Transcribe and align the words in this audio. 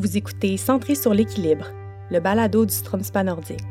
Vous 0.00 0.16
écoutez 0.16 0.56
Centré 0.56 0.94
sur 0.94 1.12
l'équilibre, 1.12 1.72
le 2.12 2.20
balado 2.20 2.64
du 2.64 2.72
Stromspa 2.72 3.24
nordique. 3.24 3.64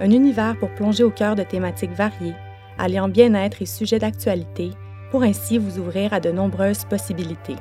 Un 0.00 0.10
univers 0.10 0.58
pour 0.58 0.70
plonger 0.70 1.04
au 1.04 1.10
cœur 1.10 1.36
de 1.36 1.42
thématiques 1.42 1.92
variées, 1.92 2.34
alliant 2.78 3.10
bien-être 3.10 3.60
et 3.60 3.66
sujets 3.66 3.98
d'actualité, 3.98 4.70
pour 5.10 5.22
ainsi 5.22 5.58
vous 5.58 5.78
ouvrir 5.78 6.14
à 6.14 6.20
de 6.20 6.30
nombreuses 6.30 6.86
possibilités. 6.86 7.56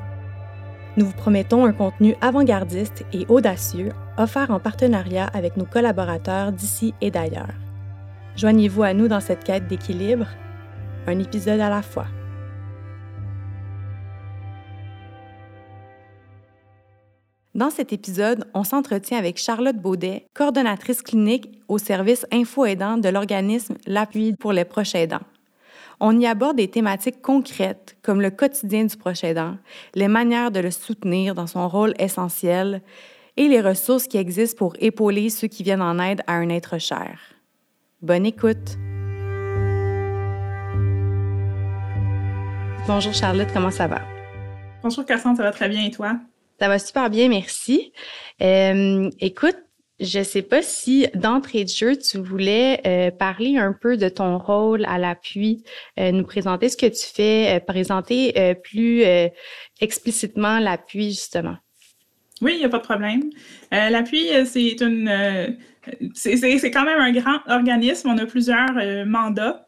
Nous 0.95 1.07
vous 1.07 1.11
promettons 1.13 1.65
un 1.65 1.73
contenu 1.73 2.15
avant-gardiste 2.21 3.03
et 3.11 3.25
audacieux, 3.27 3.89
offert 4.17 4.51
en 4.51 4.61
partenariat 4.61 5.25
avec 5.33 5.57
nos 5.57 5.65
collaborateurs 5.65 6.53
d'ici 6.53 6.93
et 7.01 7.11
d'ailleurs. 7.11 7.51
Joignez-vous 8.37 8.83
à 8.83 8.93
nous 8.93 9.09
dans 9.09 9.19
cette 9.19 9.43
quête 9.43 9.67
d'équilibre, 9.67 10.27
un 11.05 11.19
épisode 11.19 11.59
à 11.59 11.69
la 11.69 11.81
fois. 11.81 12.07
Dans 17.55 17.71
cet 17.71 17.91
épisode, 17.93 18.45
on 18.53 18.63
s'entretient 18.63 19.17
avec 19.17 19.39
Charlotte 19.39 19.75
Baudet, 19.75 20.27
coordonnatrice 20.35 21.01
clinique 21.01 21.49
au 21.67 21.79
service 21.79 22.27
info-aidant 22.31 22.97
de 22.97 23.09
l'organisme 23.09 23.75
L'Appui 23.87 24.35
pour 24.39 24.53
les 24.53 24.65
proches 24.65 24.93
aidants. 24.93 25.25
On 25.99 26.17
y 26.19 26.27
aborde 26.27 26.57
des 26.57 26.67
thématiques 26.67 27.23
concrètes 27.23 27.97
comme 28.03 28.21
le 28.21 28.29
quotidien 28.29 28.85
du 28.85 28.95
proche 28.95 29.23
aidant, 29.23 29.57
les 29.95 30.07
manières 30.07 30.51
de 30.51 30.59
le 30.59 30.69
soutenir 30.69 31.33
dans 31.33 31.47
son 31.47 31.67
rôle 31.67 31.95
essentiel 31.97 32.83
et 33.35 33.47
les 33.47 33.61
ressources 33.61 34.07
qui 34.07 34.17
existent 34.17 34.57
pour 34.57 34.75
épauler 34.79 35.31
ceux 35.31 35.47
qui 35.47 35.63
viennent 35.63 35.81
en 35.81 35.97
aide 35.97 36.21
à 36.27 36.33
un 36.33 36.49
être 36.49 36.77
cher. 36.77 37.19
Bonne 38.03 38.27
écoute! 38.27 38.77
Bonjour 42.87 43.13
Charlotte, 43.13 43.49
comment 43.51 43.71
ça 43.71 43.87
va? 43.87 44.01
Bonjour 44.83 45.03
Cassandre, 45.03 45.37
ça 45.37 45.43
va 45.43 45.51
très 45.51 45.67
bien 45.67 45.83
et 45.83 45.91
toi? 45.91 46.19
Ça 46.59 46.67
va 46.67 46.77
super 46.77 47.09
bien, 47.09 47.29
merci. 47.29 47.93
Euh, 48.41 49.09
écoute, 49.21 49.55
je 50.01 50.19
ne 50.19 50.23
sais 50.25 50.41
pas 50.41 50.61
si 50.61 51.07
d'entrée 51.15 51.63
de 51.63 51.69
jeu, 51.69 51.95
tu 51.97 52.17
voulais 52.17 52.81
euh, 52.85 53.11
parler 53.11 53.57
un 53.57 53.71
peu 53.71 53.95
de 53.95 54.09
ton 54.09 54.37
rôle 54.37 54.83
à 54.85 54.97
l'appui, 54.97 55.63
euh, 55.99 56.11
nous 56.11 56.25
présenter 56.25 56.67
ce 56.67 56.75
que 56.75 56.85
tu 56.87 57.05
fais, 57.13 57.63
présenter 57.65 58.55
plus 58.61 59.03
explicitement 59.79 60.59
l'appui, 60.59 61.11
justement. 61.11 61.55
Oui, 62.41 62.53
il 62.55 62.59
n'y 62.59 62.65
a 62.65 62.69
pas 62.69 62.79
de 62.79 62.83
problème. 62.83 63.29
l'appui, 63.71 64.27
c'est 64.45 64.81
une 64.81 65.57
c'est 66.13 66.71
quand 66.71 66.83
même 66.83 66.99
un 66.99 67.13
grand 67.13 67.39
organisme. 67.47 68.09
On 68.09 68.17
a 68.17 68.25
plusieurs 68.25 69.05
mandats. 69.05 69.65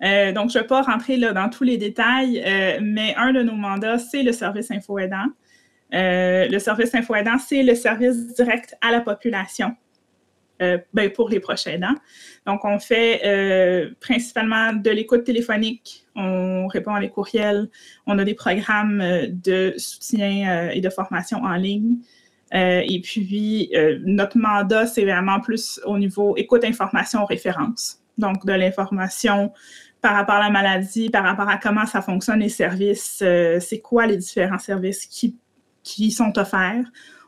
donc, 0.00 0.50
je 0.50 0.58
ne 0.58 0.62
vais 0.62 0.66
pas 0.68 0.82
rentrer 0.82 1.16
là, 1.16 1.32
dans 1.32 1.48
tous 1.48 1.64
les 1.64 1.78
détails, 1.78 2.42
mais 2.80 3.14
un 3.16 3.32
de 3.32 3.42
nos 3.42 3.56
mandats, 3.56 3.98
c'est 3.98 4.22
le 4.22 4.32
service 4.32 4.70
info-aidant. 4.70 5.26
Euh, 5.94 6.48
le 6.48 6.58
service 6.58 6.94
info-aidant, 6.94 7.38
c'est 7.38 7.62
le 7.62 7.74
service 7.74 8.34
direct 8.34 8.74
à 8.80 8.90
la 8.90 9.00
population 9.00 9.76
euh, 10.62 10.78
ben, 10.94 11.10
pour 11.10 11.28
les 11.28 11.40
proches 11.40 11.66
aidants. 11.66 11.94
Donc, 12.46 12.64
on 12.64 12.78
fait 12.78 13.20
euh, 13.24 13.90
principalement 14.00 14.72
de 14.72 14.90
l'écoute 14.90 15.24
téléphonique, 15.24 16.04
on 16.14 16.66
répond 16.66 16.94
à 16.94 17.00
les 17.00 17.10
courriels, 17.10 17.68
on 18.06 18.18
a 18.18 18.24
des 18.24 18.34
programmes 18.34 19.02
de 19.28 19.74
soutien 19.76 20.70
et 20.70 20.80
de 20.80 20.90
formation 20.90 21.42
en 21.42 21.54
ligne. 21.54 21.98
et 22.52 23.00
puis, 23.02 23.70
notre 24.04 24.38
mandat, 24.38 24.86
c'est 24.86 25.04
vraiment 25.04 25.40
plus 25.40 25.80
au 25.84 25.98
niveau 25.98 26.36
écoute, 26.36 26.64
information, 26.64 27.24
référence. 27.24 27.98
Donc, 28.18 28.44
de 28.44 28.52
l'information 28.52 29.52
par 30.02 30.14
rapport 30.14 30.34
à 30.34 30.40
la 30.40 30.50
maladie, 30.50 31.10
par 31.10 31.24
rapport 31.24 31.48
à 31.48 31.56
comment 31.56 31.86
ça 31.86 32.02
fonctionne 32.02 32.40
les 32.40 32.48
services, 32.48 33.22
c'est 33.60 33.80
quoi 33.80 34.06
les 34.06 34.16
différents 34.16 34.58
services 34.58 35.06
qui 35.06 35.36
qui 35.82 36.10
sont 36.10 36.38
offerts. 36.38 36.84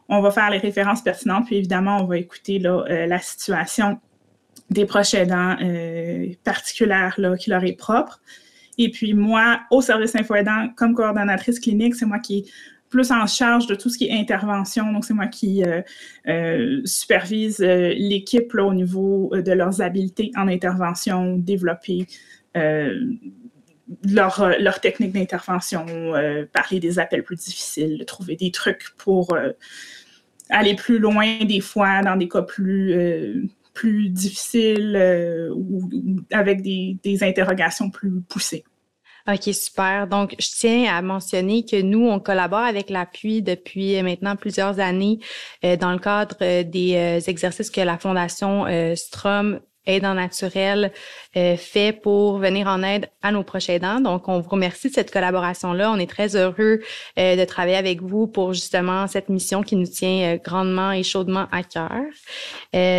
On 0.08 0.20
va 0.20 0.30
faire 0.30 0.50
les 0.50 0.58
références 0.58 1.02
pertinentes, 1.02 1.46
puis 1.46 1.56
évidemment, 1.56 1.98
on 2.02 2.04
va 2.04 2.18
écouter 2.18 2.60
euh, 2.64 3.06
la 3.06 3.18
situation 3.18 3.98
des 4.70 4.84
proches 4.84 5.14
aidants 5.14 5.56
euh, 5.60 6.34
qui 7.38 7.50
leur 7.50 7.64
est 7.64 7.76
propre. 7.76 8.20
Et 8.76 8.90
puis 8.90 9.14
moi, 9.14 9.60
au 9.70 9.80
service 9.80 10.14
info-aidant, 10.16 10.68
comme 10.76 10.94
coordonnatrice 10.94 11.60
clinique, 11.60 11.94
c'est 11.94 12.06
moi 12.06 12.18
qui 12.18 12.50
plus 12.90 13.10
en 13.10 13.26
charge 13.26 13.66
de 13.66 13.74
tout 13.74 13.88
ce 13.88 13.98
qui 13.98 14.06
est 14.06 14.12
intervention. 14.12 14.92
Donc, 14.92 15.04
c'est 15.04 15.14
moi 15.14 15.26
qui 15.26 15.64
euh, 15.64 16.80
supervise 16.84 17.58
l'équipe 17.58 18.54
au 18.54 18.72
niveau 18.72 19.32
de 19.34 19.50
leurs 19.50 19.82
habiletés 19.82 20.30
en 20.36 20.46
intervention, 20.46 21.36
développer 21.36 22.06
leur, 24.04 24.40
euh, 24.40 24.52
leur 24.58 24.80
technique 24.80 25.12
d'intervention, 25.12 25.86
euh, 25.88 26.46
parler 26.52 26.80
des 26.80 26.98
appels 26.98 27.22
plus 27.22 27.36
difficiles, 27.36 28.04
trouver 28.06 28.36
des 28.36 28.50
trucs 28.50 28.94
pour 28.96 29.34
euh, 29.34 29.50
aller 30.50 30.74
plus 30.74 30.98
loin 30.98 31.44
des 31.44 31.60
fois 31.60 32.02
dans 32.02 32.16
des 32.16 32.28
cas 32.28 32.42
plus, 32.42 33.48
plus 33.72 34.08
difficiles 34.10 35.50
ou, 35.54 35.88
avec 36.32 36.62
des, 36.62 36.98
des, 37.02 37.22
interrogations 37.24 37.90
plus 37.90 38.20
poussées. 38.28 38.64
OK, 39.26 39.54
super. 39.54 40.06
Donc, 40.06 40.34
je 40.38 40.48
tiens 40.54 40.94
à 40.94 41.00
mentionner 41.00 41.64
que 41.64 41.80
nous, 41.80 42.06
on 42.06 42.20
collabore 42.20 42.58
avec 42.58 42.90
l'appui 42.90 43.40
depuis 43.40 44.02
maintenant 44.02 44.36
plusieurs 44.36 44.80
années 44.80 45.18
dans 45.62 45.92
le 45.92 45.98
cadre 45.98 46.62
des 46.62 47.22
exercices 47.26 47.70
que 47.70 47.80
la 47.80 47.96
Fondation 47.96 48.66
Strom 48.94 49.60
aidant 49.86 50.14
naturel 50.14 50.92
euh, 51.36 51.56
fait 51.56 51.92
pour 51.92 52.38
venir 52.38 52.66
en 52.66 52.82
aide 52.82 53.08
à 53.22 53.32
nos 53.32 53.42
proches 53.42 53.68
aidants. 53.68 54.00
Donc, 54.00 54.28
on 54.28 54.40
vous 54.40 54.48
remercie 54.48 54.88
de 54.88 54.94
cette 54.94 55.10
collaboration-là. 55.10 55.90
On 55.90 55.98
est 55.98 56.10
très 56.10 56.36
heureux 56.36 56.80
euh, 57.18 57.36
de 57.36 57.44
travailler 57.44 57.76
avec 57.76 58.02
vous 58.02 58.26
pour 58.26 58.54
justement 58.54 59.06
cette 59.06 59.28
mission 59.28 59.62
qui 59.62 59.76
nous 59.76 59.86
tient 59.86 60.34
euh, 60.34 60.38
grandement 60.42 60.92
et 60.92 61.02
chaudement 61.02 61.46
à 61.52 61.62
cœur. 61.62 61.90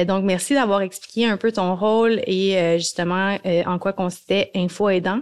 donc, 0.06 0.24
merci 0.24 0.54
d'avoir 0.54 0.82
expliqué 0.82 1.26
un 1.26 1.38
peu 1.38 1.52
ton 1.52 1.76
rôle 1.76 2.22
et 2.28 2.78
justement 2.78 3.38
en 3.66 3.80
quoi 3.80 3.94
consistait 3.94 4.52
Info 4.56 4.90
Aidant. 4.90 5.22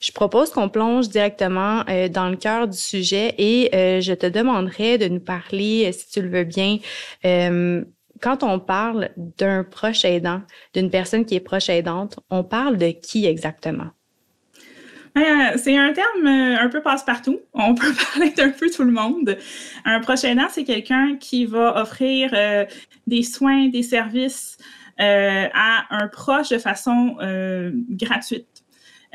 Je 0.00 0.12
propose 0.12 0.50
qu'on 0.50 0.68
plonge 0.68 1.08
directement 1.08 1.84
dans 2.10 2.28
le 2.28 2.36
cœur 2.36 2.68
du 2.68 2.76
sujet 2.76 3.34
et 3.38 3.70
je 4.00 4.12
te 4.12 4.26
demanderai 4.26 4.98
de 4.98 5.08
nous 5.08 5.20
parler, 5.20 5.90
si 5.92 6.08
tu 6.08 6.22
le 6.22 6.28
veux 6.28 6.44
bien, 6.44 6.78
quand 8.20 8.42
on 8.42 8.58
parle 8.58 9.10
d'un 9.16 9.64
proche 9.64 10.04
aidant, 10.04 10.42
d'une 10.74 10.90
personne 10.90 11.24
qui 11.24 11.34
est 11.34 11.40
proche 11.40 11.68
aidante, 11.68 12.18
on 12.30 12.44
parle 12.44 12.76
de 12.76 12.90
qui 12.90 13.26
exactement? 13.26 13.90
Euh, 15.18 15.22
c'est 15.56 15.76
un 15.76 15.92
terme 15.92 16.26
euh, 16.26 16.58
un 16.60 16.68
peu 16.68 16.82
passe-partout. 16.82 17.40
On 17.52 17.74
peut 17.76 17.92
parler 18.12 18.30
d'un 18.30 18.50
peu 18.50 18.70
tout 18.70 18.84
le 18.84 18.92
monde. 18.92 19.36
Un 19.84 20.00
proche 20.00 20.24
aidant, 20.24 20.46
c'est 20.50 20.64
quelqu'un 20.64 21.16
qui 21.16 21.46
va 21.46 21.80
offrir 21.80 22.30
euh, 22.32 22.64
des 23.06 23.22
soins, 23.22 23.68
des 23.68 23.82
services 23.82 24.58
à 25.02 25.86
un 25.88 26.08
proche 26.08 26.50
de 26.50 26.58
façon 26.58 27.16
gratuite. 27.88 28.59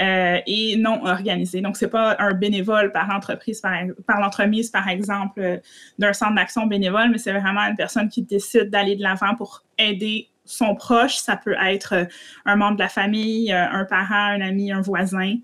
Euh, 0.02 0.40
et 0.46 0.76
non 0.76 1.06
organisé. 1.06 1.62
Donc, 1.62 1.78
c'est 1.78 1.88
pas 1.88 2.18
un 2.20 2.34
bénévole 2.34 2.92
par 2.92 3.08
l'entreprise, 3.08 3.62
par, 3.62 4.20
l'entremise, 4.20 4.70
par 4.70 4.90
exemple, 4.90 5.40
euh, 5.40 5.58
d'un 5.98 6.12
centre 6.12 6.36
d'action 6.36 6.68
bénévole, 6.68 7.12
mais 7.12 7.18
c'est 7.18 7.32
vraiment 7.32 7.62
une 7.62 7.78
personne 7.78 8.10
qui 8.10 8.22
décide 8.22 8.70
d'aller 8.70 8.98
de 8.98 9.02
l'avant 9.02 9.36
pour 9.36 9.64
aider 9.78 10.28
son 10.44 10.76
proche. 10.76 11.16
Ça 11.16 11.38
peut 11.38 11.56
être 11.64 11.94
euh, 11.94 12.06
un 12.46 12.58
membre 12.58 12.76
de 12.76 12.82
la 12.82 12.90
famille, 12.90 13.54
un 13.54 13.86
parent, 13.86 14.34
un 14.34 14.42
ami, 14.42 14.70
un 14.74 14.82
voisin. 14.82 15.36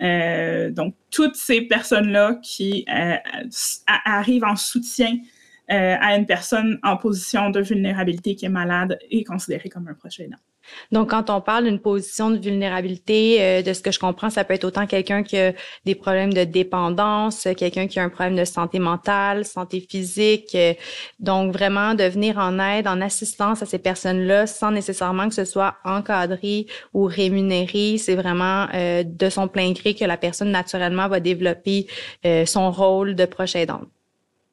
donc, 0.00 0.94
toutes 1.10 1.34
ces 1.34 1.62
personnes-là 1.62 2.36
qui 2.40 2.86
arrivent 4.06 4.44
en 4.44 4.54
soutien 4.54 5.18
à 5.68 6.16
une 6.16 6.24
personne 6.24 6.78
en 6.84 6.96
position 6.96 7.50
de 7.50 7.60
vulnérabilité 7.60 8.36
qui 8.36 8.46
est 8.46 8.48
malade 8.48 8.96
est 9.10 9.24
considérée 9.24 9.68
comme 9.68 9.88
un 9.88 9.94
proche 9.94 10.20
aidant. 10.20 10.38
Donc, 10.92 11.10
quand 11.10 11.30
on 11.30 11.40
parle 11.40 11.64
d'une 11.64 11.78
position 11.78 12.30
de 12.30 12.38
vulnérabilité, 12.38 13.36
euh, 13.40 13.62
de 13.62 13.72
ce 13.72 13.80
que 13.80 13.90
je 13.90 13.98
comprends, 13.98 14.30
ça 14.30 14.44
peut 14.44 14.54
être 14.54 14.64
autant 14.64 14.86
quelqu'un 14.86 15.22
qui 15.22 15.38
a 15.38 15.52
des 15.84 15.94
problèmes 15.94 16.32
de 16.32 16.44
dépendance, 16.44 17.48
quelqu'un 17.56 17.86
qui 17.86 18.00
a 18.00 18.04
un 18.04 18.08
problème 18.08 18.36
de 18.36 18.44
santé 18.44 18.78
mentale, 18.78 19.44
santé 19.44 19.80
physique. 19.80 20.54
Euh, 20.54 20.74
donc, 21.18 21.52
vraiment 21.52 21.94
de 21.94 22.04
venir 22.04 22.38
en 22.38 22.58
aide, 22.58 22.88
en 22.88 23.00
assistance 23.00 23.62
à 23.62 23.66
ces 23.66 23.78
personnes-là, 23.78 24.46
sans 24.46 24.70
nécessairement 24.70 25.28
que 25.28 25.34
ce 25.34 25.44
soit 25.44 25.76
encadré 25.84 26.66
ou 26.94 27.04
rémunéré. 27.04 27.98
C'est 27.98 28.16
vraiment 28.16 28.66
euh, 28.74 29.02
de 29.04 29.28
son 29.28 29.48
plein 29.48 29.72
gré 29.72 29.94
que 29.94 30.04
la 30.04 30.16
personne 30.16 30.50
naturellement 30.50 31.08
va 31.08 31.20
développer 31.20 31.86
son 32.46 32.70
rôle 32.70 33.14
de 33.14 33.24
proche 33.24 33.56
aidante. 33.56 33.86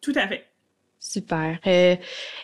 Tout 0.02 0.14
à 0.16 0.28
fait. 0.28 0.46
Super. 1.00 1.60
Euh, 1.68 1.96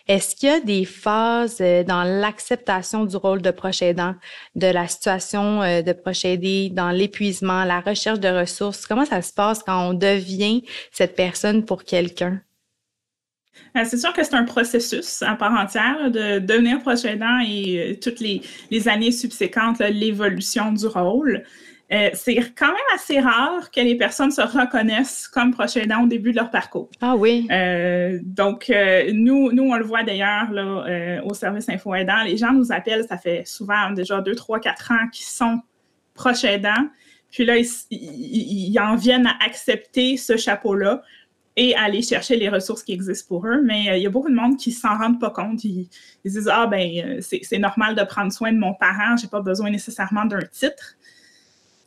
est-ce 0.06 0.36
qu'il 0.36 0.48
y 0.48 0.52
a 0.52 0.60
des 0.60 0.84
phases 0.84 1.58
euh, 1.60 1.82
dans 1.82 2.04
l'acceptation 2.04 3.04
du 3.04 3.16
rôle 3.16 3.42
de 3.42 3.50
proche 3.50 3.82
aidant, 3.82 4.14
de 4.54 4.66
la 4.68 4.86
situation 4.86 5.62
euh, 5.62 5.82
de 5.82 5.92
proche 5.92 6.22
dans 6.70 6.90
l'épuisement, 6.90 7.64
la 7.64 7.80
recherche 7.80 8.20
de 8.20 8.28
ressources? 8.28 8.86
Comment 8.86 9.04
ça 9.04 9.20
se 9.20 9.32
passe 9.32 9.62
quand 9.62 9.88
on 9.88 9.94
devient 9.94 10.62
cette 10.92 11.16
personne 11.16 11.64
pour 11.64 11.84
quelqu'un? 11.84 12.40
C'est 13.84 13.98
sûr 13.98 14.12
que 14.12 14.22
c'est 14.22 14.34
un 14.34 14.44
processus 14.44 15.22
à 15.22 15.34
part 15.34 15.52
entière 15.52 16.10
de 16.10 16.38
devenir 16.38 16.80
proche 16.80 17.04
aidant 17.04 17.40
et 17.46 17.98
toutes 18.02 18.20
les, 18.20 18.88
années 18.88 19.12
subséquentes, 19.12 19.80
l'évolution 19.80 20.72
du 20.72 20.86
rôle. 20.86 21.44
Euh, 21.92 22.10
c'est 22.14 22.36
quand 22.56 22.68
même 22.68 22.76
assez 22.94 23.20
rare 23.20 23.70
que 23.70 23.80
les 23.80 23.96
personnes 23.96 24.30
se 24.30 24.40
reconnaissent 24.40 25.28
comme 25.28 25.52
proches 25.52 25.76
aidants 25.76 26.04
au 26.04 26.06
début 26.06 26.30
de 26.30 26.36
leur 26.36 26.50
parcours. 26.50 26.88
Ah 27.02 27.16
oui. 27.16 27.46
Euh, 27.50 28.18
donc, 28.22 28.70
euh, 28.70 29.10
nous, 29.12 29.52
nous, 29.52 29.64
on 29.64 29.76
le 29.76 29.84
voit 29.84 30.02
d'ailleurs 30.02 30.48
au 31.26 31.34
service 31.34 31.68
Info 31.68 31.94
Aidant. 31.94 32.22
Les 32.24 32.38
gens 32.38 32.52
nous 32.52 32.72
appellent, 32.72 33.04
ça 33.06 33.18
fait 33.18 33.42
souvent 33.46 33.90
déjà 33.90 34.22
2, 34.22 34.34
3, 34.34 34.60
4 34.60 34.92
ans 34.92 35.08
qu'ils 35.12 35.26
sont 35.26 35.60
proches 36.14 36.44
aidants. 36.44 36.88
Puis 37.30 37.44
là, 37.44 37.58
ils, 37.58 37.66
ils, 37.90 38.78
en 38.78 38.96
viennent 38.96 39.26
à 39.26 39.36
accepter 39.44 40.16
ce 40.16 40.36
chapeau-là 40.36 41.02
et 41.56 41.74
aller 41.74 42.00
chercher 42.00 42.36
les 42.36 42.48
ressources 42.48 42.82
qui 42.82 42.92
existent 42.92 43.28
pour 43.28 43.46
eux. 43.46 43.60
Mais 43.62 43.98
il 43.98 44.02
y 44.02 44.06
a 44.06 44.10
beaucoup 44.10 44.30
de 44.30 44.34
monde 44.34 44.56
qui 44.56 44.72
s'en 44.72 44.96
rendent 44.96 45.20
pas 45.20 45.30
compte. 45.30 45.62
Ils, 45.64 45.88
ils 46.24 46.32
disent 46.32 46.48
Ah, 46.50 46.66
ben, 46.66 47.20
c'est 47.20 47.58
normal 47.58 47.94
de 47.94 48.02
prendre 48.04 48.32
soin 48.32 48.50
de 48.50 48.58
mon 48.58 48.72
parent, 48.72 49.16
j'ai 49.18 49.28
pas 49.28 49.42
besoin 49.42 49.68
nécessairement 49.68 50.24
d'un 50.24 50.40
titre. 50.50 50.96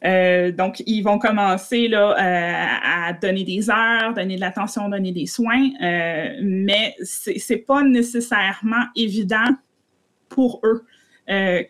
Euh, 0.05 0.51
donc, 0.51 0.83
ils 0.85 1.01
vont 1.01 1.17
commencer 1.17 1.87
là, 1.87 2.11
euh, 2.11 3.07
à 3.09 3.13
donner 3.13 3.43
des 3.43 3.69
heures, 3.69 4.13
donner 4.13 4.35
de 4.35 4.41
l'attention, 4.41 4.89
donner 4.89 5.11
des 5.11 5.25
soins, 5.25 5.69
euh, 5.81 6.29
mais 6.43 6.95
ce 7.03 7.31
n'est 7.31 7.59
pas 7.59 7.81
nécessairement 7.81 8.85
évident 8.95 9.49
pour 10.29 10.61
eux 10.63 10.85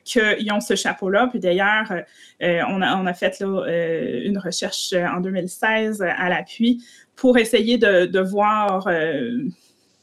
qu'ils 0.04 0.52
ont 0.52 0.60
ce 0.60 0.76
chapeau-là. 0.76 1.28
Puis 1.28 1.40
d'ailleurs, 1.40 1.90
on, 2.42 2.82
a, 2.82 2.98
on 2.98 3.06
a 3.06 3.14
fait 3.14 3.40
là, 3.40 3.64
une 4.26 4.38
recherche 4.38 4.94
en 4.94 5.22
2016 5.22 6.02
à 6.02 6.28
l'appui 6.28 6.84
pour 7.16 7.38
essayer 7.38 7.78
de, 7.78 8.06
de 8.06 8.20
voir 8.20 8.86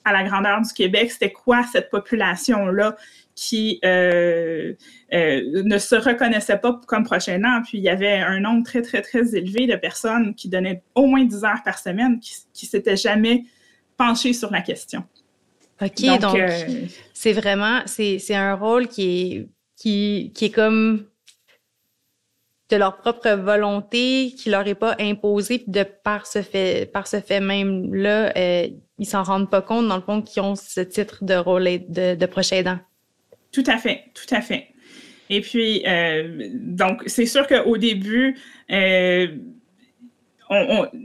à 0.04 0.12
la 0.12 0.24
grandeur 0.24 0.60
du 0.60 0.72
Québec, 0.72 1.10
c'était 1.10 1.32
quoi 1.32 1.62
cette 1.70 1.90
population-là 1.90 2.96
qui 3.34 3.80
euh, 3.84 4.74
euh, 5.12 5.62
ne 5.64 5.78
se 5.78 5.94
reconnaissaient 5.94 6.58
pas 6.58 6.80
comme 6.86 7.04
prochain 7.04 7.42
an. 7.44 7.62
Puis 7.64 7.78
il 7.78 7.84
y 7.84 7.88
avait 7.88 8.18
un 8.18 8.40
nombre 8.40 8.64
très, 8.64 8.82
très, 8.82 9.02
très 9.02 9.34
élevé 9.34 9.66
de 9.66 9.76
personnes 9.76 10.34
qui 10.34 10.48
donnaient 10.48 10.82
au 10.94 11.06
moins 11.06 11.24
10 11.24 11.44
heures 11.44 11.62
par 11.64 11.78
semaine 11.78 12.20
qui 12.20 12.34
ne 12.64 12.68
s'étaient 12.68 12.96
jamais 12.96 13.44
penchées 13.96 14.32
sur 14.32 14.50
la 14.50 14.60
question. 14.60 15.04
OK, 15.80 16.20
donc 16.20 16.36
euh, 16.36 16.48
c'est 17.12 17.32
vraiment, 17.32 17.80
c'est 17.86 18.34
un 18.34 18.54
rôle 18.54 18.86
qui 18.86 19.02
est, 19.02 19.48
qui, 19.76 20.32
qui 20.34 20.44
est 20.46 20.50
comme 20.50 21.06
de 22.70 22.76
leur 22.76 22.96
propre 22.98 23.30
volonté, 23.30 24.32
qui 24.38 24.48
leur 24.48 24.66
est 24.66 24.74
pas 24.74 24.94
imposé, 24.98 25.58
puis 25.58 25.72
de 25.72 25.82
par 25.82 26.26
ce 26.26 26.40
fait, 26.40 26.90
par 26.90 27.06
ce 27.06 27.20
fait 27.20 27.40
même-là, 27.40 28.32
ils 28.98 29.06
s'en 29.06 29.24
rendent 29.24 29.50
pas 29.50 29.60
compte, 29.60 29.88
dans 29.88 29.96
le 29.96 30.02
fond, 30.02 30.22
qu'ils 30.22 30.42
ont 30.42 30.54
ce 30.54 30.80
titre 30.80 31.24
de 31.24 31.34
rôle 31.34 31.64
de, 31.64 32.14
de 32.14 32.26
prochain 32.26 32.56
aidant. 32.56 32.78
Tout 33.52 33.64
à 33.66 33.76
fait, 33.76 34.04
tout 34.14 34.34
à 34.34 34.40
fait. 34.40 34.72
Et 35.32 35.40
puis, 35.40 35.82
euh, 35.86 36.48
donc, 36.54 37.04
c'est 37.06 37.26
sûr 37.26 37.46
qu'au 37.46 37.78
début, 37.78 38.36
euh, 38.70 39.28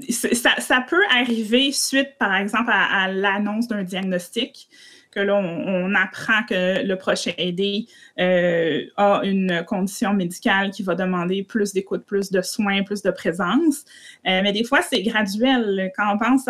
ça, 0.09 0.85
peut 0.89 1.03
arriver 1.09 1.71
suite, 1.71 2.17
par 2.19 2.35
exemple, 2.35 2.71
à, 2.73 3.09
l'annonce 3.09 3.69
d'un 3.69 3.83
diagnostic, 3.83 4.67
que 5.11 5.21
là, 5.21 5.35
on, 5.35 5.95
apprend 5.95 6.43
que 6.43 6.85
le 6.85 6.95
prochain 6.97 7.31
aidé 7.37 7.85
euh, 8.19 8.81
a 8.97 9.21
une 9.23 9.63
condition 9.65 10.13
médicale 10.13 10.71
qui 10.71 10.83
va 10.83 10.95
demander 10.95 11.43
plus 11.43 11.71
d'écoute, 11.71 12.05
plus 12.05 12.29
de 12.29 12.41
soins, 12.41 12.83
plus 12.83 13.01
de 13.01 13.11
présence. 13.11 13.85
mais 14.25 14.51
des 14.51 14.65
fois, 14.65 14.81
c'est 14.81 15.01
graduel. 15.03 15.91
Quand 15.95 16.13
on 16.13 16.17
pense 16.17 16.45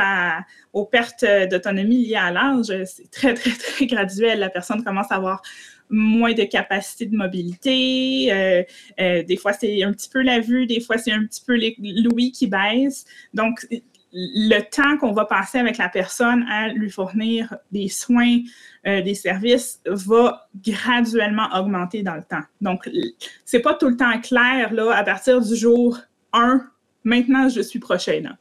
aux 0.74 0.86
pertes 0.86 1.24
d'autonomie 1.52 2.08
liées 2.08 2.16
à 2.16 2.32
l'âge, 2.32 2.74
c'est 2.86 3.12
très, 3.12 3.34
très, 3.36 3.52
très 3.52 3.86
graduel. 3.86 4.40
La 4.40 4.50
personne 4.50 4.84
commence 4.84 5.12
à 5.12 5.16
avoir 5.16 5.44
moins 5.89 6.34
de 6.34 6.44
capacité 6.44 7.06
de 7.06 7.16
mobilité. 7.16 8.31
Euh, 8.31 8.63
euh, 9.00 9.24
des 9.24 9.38
fois, 9.38 9.54
c'est 9.54 9.84
un 9.84 9.92
petit 9.94 10.10
peu 10.10 10.22
la 10.22 10.39
vue, 10.39 10.66
des 10.66 10.80
fois, 10.80 10.98
c'est 10.98 11.12
un 11.12 11.25
petit 11.25 11.44
peu 11.45 11.56
l'ouïe 11.56 12.31
qui 12.31 12.48
baisse. 12.48 13.06
Donc, 13.34 13.66
le 14.13 14.60
temps 14.62 14.98
qu'on 14.98 15.12
va 15.12 15.25
passer 15.25 15.60
avec 15.60 15.78
la 15.78 15.89
personne 15.89 16.45
à 16.50 16.69
lui 16.69 16.89
fournir 16.89 17.56
des 17.72 17.89
soins, 17.89 18.39
euh, 18.88 19.01
des 19.01 19.16
services, 19.16 19.81
va 19.86 20.50
graduellement 20.66 21.50
augmenter 21.54 22.04
dans 22.04 22.16
le 22.16 22.24
temps. 22.24 22.44
Donc, 22.62 22.90
c'est 23.45 23.60
pas 23.60 23.74
tout 23.74 23.90
le 23.90 23.98
temps 23.98 24.19
clair, 24.22 24.74
là, 24.74 24.95
à 24.95 25.04
partir 25.04 25.42
du 25.42 25.56
jour 25.56 26.00
1, 26.33 26.66
maintenant, 27.04 27.50
je 27.50 27.62
suis 27.62 27.80
prochaine. 27.80 28.38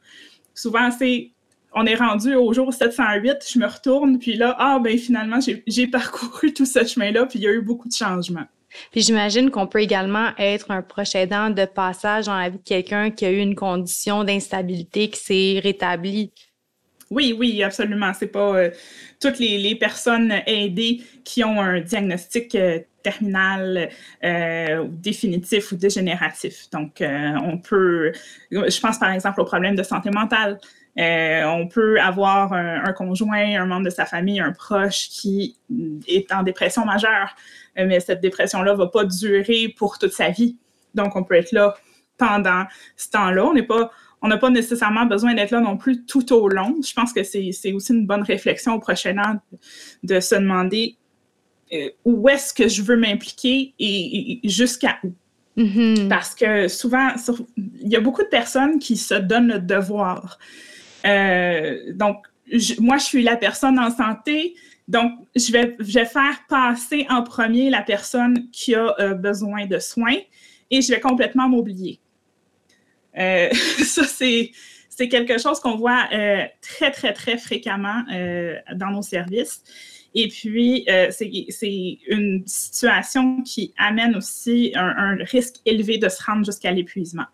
Souvent, 0.53 0.89
c'est 0.89 1.31
on 1.79 1.85
est 1.85 1.95
rendu 1.95 2.33
au 2.33 2.51
jour 2.53 2.73
708, 2.73 3.37
je 3.53 3.59
me 3.59 3.67
retourne, 3.67 4.17
puis 4.17 4.35
là, 4.35 4.55
ah, 4.57 4.79
ben 4.83 4.97
finalement, 4.97 5.37
j'ai 5.67 5.87
parcouru 5.87 6.51
tout 6.55 6.65
ce 6.65 6.83
chemin-là, 6.83 7.27
puis 7.27 7.37
il 7.37 7.43
y 7.43 7.47
a 7.47 7.51
eu 7.51 7.61
beaucoup 7.61 7.87
de 7.87 7.93
changements. 7.93 8.45
Puis 8.91 9.01
j'imagine 9.01 9.51
qu'on 9.51 9.67
peut 9.67 9.81
également 9.81 10.31
être 10.37 10.71
un 10.71 10.81
proche 10.81 11.15
aidant 11.15 11.51
de 11.51 11.65
passage 11.65 12.25
dans 12.25 12.37
la 12.37 12.49
vie 12.49 12.57
de 12.57 12.63
quelqu'un 12.63 13.11
qui 13.11 13.25
a 13.25 13.31
eu 13.31 13.37
une 13.37 13.55
condition 13.55 14.23
d'instabilité 14.23 15.09
qui 15.09 15.19
s'est 15.19 15.59
rétablie. 15.63 16.31
Oui, 17.09 17.33
oui, 17.37 17.63
absolument. 17.63 18.11
C'est 18.13 18.27
pas 18.27 18.57
euh, 18.57 18.71
toutes 19.21 19.39
les, 19.39 19.75
personnes 19.75 20.33
aidées 20.45 21.01
qui 21.23 21.43
ont 21.43 21.61
un 21.61 21.79
diagnostic 21.79 22.53
euh, 22.55 22.79
terminal, 23.01 23.89
euh, 24.23 24.85
définitif 24.89 25.71
ou 25.71 25.75
dégénératif. 25.77 26.69
Donc, 26.71 27.01
on 27.01 27.57
peut, 27.57 28.11
je 28.51 28.79
pense 28.81 28.99
par 28.99 29.11
exemple 29.11 29.39
au 29.39 29.45
problème 29.45 29.75
de 29.75 29.83
santé 29.83 30.09
mentale. 30.09 30.59
Euh, 30.99 31.43
on 31.45 31.67
peut 31.67 31.99
avoir 31.99 32.53
un, 32.53 32.91
conjoint, 32.93 33.61
un 33.61 33.65
membre 33.65 33.85
de 33.85 33.89
sa 33.91 34.05
famille, 34.05 34.39
un 34.39 34.51
proche 34.51 35.09
qui 35.09 35.57
est 36.07 36.31
en 36.31 36.41
dépression 36.41 36.85
majeure, 36.85 37.35
euh, 37.77 37.85
mais 37.87 37.99
cette 37.99 38.21
dépression-là 38.21 38.73
ne 38.73 38.77
va 38.77 38.87
pas 38.87 39.03
durer 39.03 39.73
pour 39.77 39.99
toute 39.99 40.13
sa 40.13 40.29
vie. 40.29 40.57
Donc, 40.95 41.15
on 41.15 41.23
peut 41.23 41.35
être 41.35 41.51
là 41.51 41.75
pendant 42.17 42.63
ce 42.95 43.09
temps-là. 43.11 43.45
On 43.45 43.53
n'est 43.53 43.63
pas 43.63 43.91
on 44.21 44.27
n'a 44.29 44.37
pas 44.37 44.49
nécessairement 44.49 45.05
besoin 45.05 45.35
d'être 45.35 45.51
là 45.51 45.59
non 45.59 45.77
plus 45.77 46.03
tout 46.05 46.33
au 46.33 46.47
long. 46.47 46.75
Je 46.83 46.93
pense 46.93 47.13
que 47.13 47.23
c'est 47.23 47.51
aussi 47.73 47.93
une 47.93 48.07
bonne 48.07 48.23
réflexion 48.23 48.73
au 48.73 48.79
prochain 48.79 49.15
an 49.19 49.39
de 50.03 50.19
se 50.19 50.35
demander 50.35 50.97
euh, 51.71 51.89
où 52.03 52.27
est-ce 52.29 52.53
que 52.53 52.67
je 52.67 52.81
veux 52.81 52.97
m'impliquer 52.97 53.73
et, 53.77 54.39
jusqu'à 54.43 54.97
où? 55.03 55.13
Mm-hmm. 55.57 56.07
Parce 56.07 56.33
que 56.33 56.67
souvent, 56.67 57.09
il 57.57 57.89
y 57.89 57.95
a 57.95 57.99
beaucoup 57.99 58.23
de 58.23 58.27
personnes 58.27 58.79
qui 58.79 58.95
se 58.95 59.13
donnent 59.13 59.49
le 59.49 59.59
devoir 59.59 60.39
euh, 61.07 61.93
donc, 61.93 62.25
moi, 62.79 62.97
je 62.97 63.03
suis 63.03 63.23
la 63.23 63.35
personne 63.35 63.79
en 63.79 63.91
santé, 63.91 64.55
donc 64.87 65.11
je 65.35 65.51
vais, 65.51 66.05
faire 66.05 66.39
passer 66.47 67.05
en 67.09 67.23
premier 67.23 67.69
la 67.69 67.81
personne 67.81 68.49
qui 68.51 68.73
a 68.73 68.95
euh, 68.99 69.13
besoin 69.13 69.65
de 69.65 69.79
soins 69.79 70.17
et 70.71 70.81
je 70.81 70.93
vais 70.93 70.99
complètement 70.99 71.49
m'oublier. 71.49 71.99
Euh, 73.17 73.49
ça, 73.83 74.03
c'est 74.05 74.51
quelque 75.09 75.37
chose 75.37 75.59
qu'on 75.59 75.75
voit 75.75 76.07
très, 76.61 76.91
très, 76.91 77.13
très 77.13 77.37
fréquemment 77.37 78.03
dans 78.75 78.89
nos 78.89 79.03
services. 79.03 79.61
Et 80.15 80.27
puis, 80.29 80.87
c'est, 81.11 81.99
une 82.07 82.43
situation 82.47 83.43
qui 83.43 83.73
amène 83.77 84.15
aussi 84.15 84.71
un 84.75 85.17
risque 85.19 85.57
élevé 85.65 85.99
de 85.99 86.09
se 86.09 86.23
rendre 86.23 86.45
jusqu'à 86.45 86.71
l'épuisement. 86.71 87.25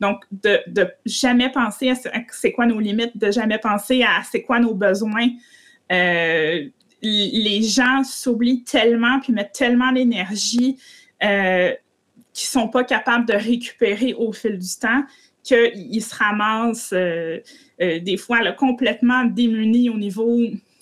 Donc, 0.00 0.24
de, 0.30 0.60
jamais 1.04 1.50
penser 1.50 1.90
à 1.90 1.94
c'est 2.30 2.52
quoi 2.52 2.66
nos 2.66 2.80
limites, 2.80 3.16
de 3.16 3.30
jamais 3.30 3.58
penser 3.58 4.02
à 4.02 4.22
c'est 4.30 4.42
quoi 4.42 4.58
nos 4.60 4.74
besoins. 4.74 5.28
Euh, 5.92 6.66
les 7.02 7.62
gens 7.62 8.02
s'oublient 8.04 8.64
tellement 8.64 9.20
puis 9.20 9.32
mettent 9.32 9.52
tellement 9.52 9.92
d'énergie 9.92 10.76
euh, 11.22 11.72
qu'ils 12.32 12.58
ne 12.58 12.62
sont 12.62 12.68
pas 12.68 12.84
capables 12.84 13.26
de 13.26 13.34
récupérer 13.34 14.14
au 14.14 14.32
fil 14.32 14.58
du 14.58 14.76
temps 14.80 15.02
qu'ils 15.42 16.02
se 16.02 16.14
ramassent 16.14 16.92
euh, 16.92 17.38
des 17.78 18.16
fois 18.16 18.52
complètement 18.52 19.24
démunis 19.24 19.88
au 19.88 19.96
niveau 19.96 20.40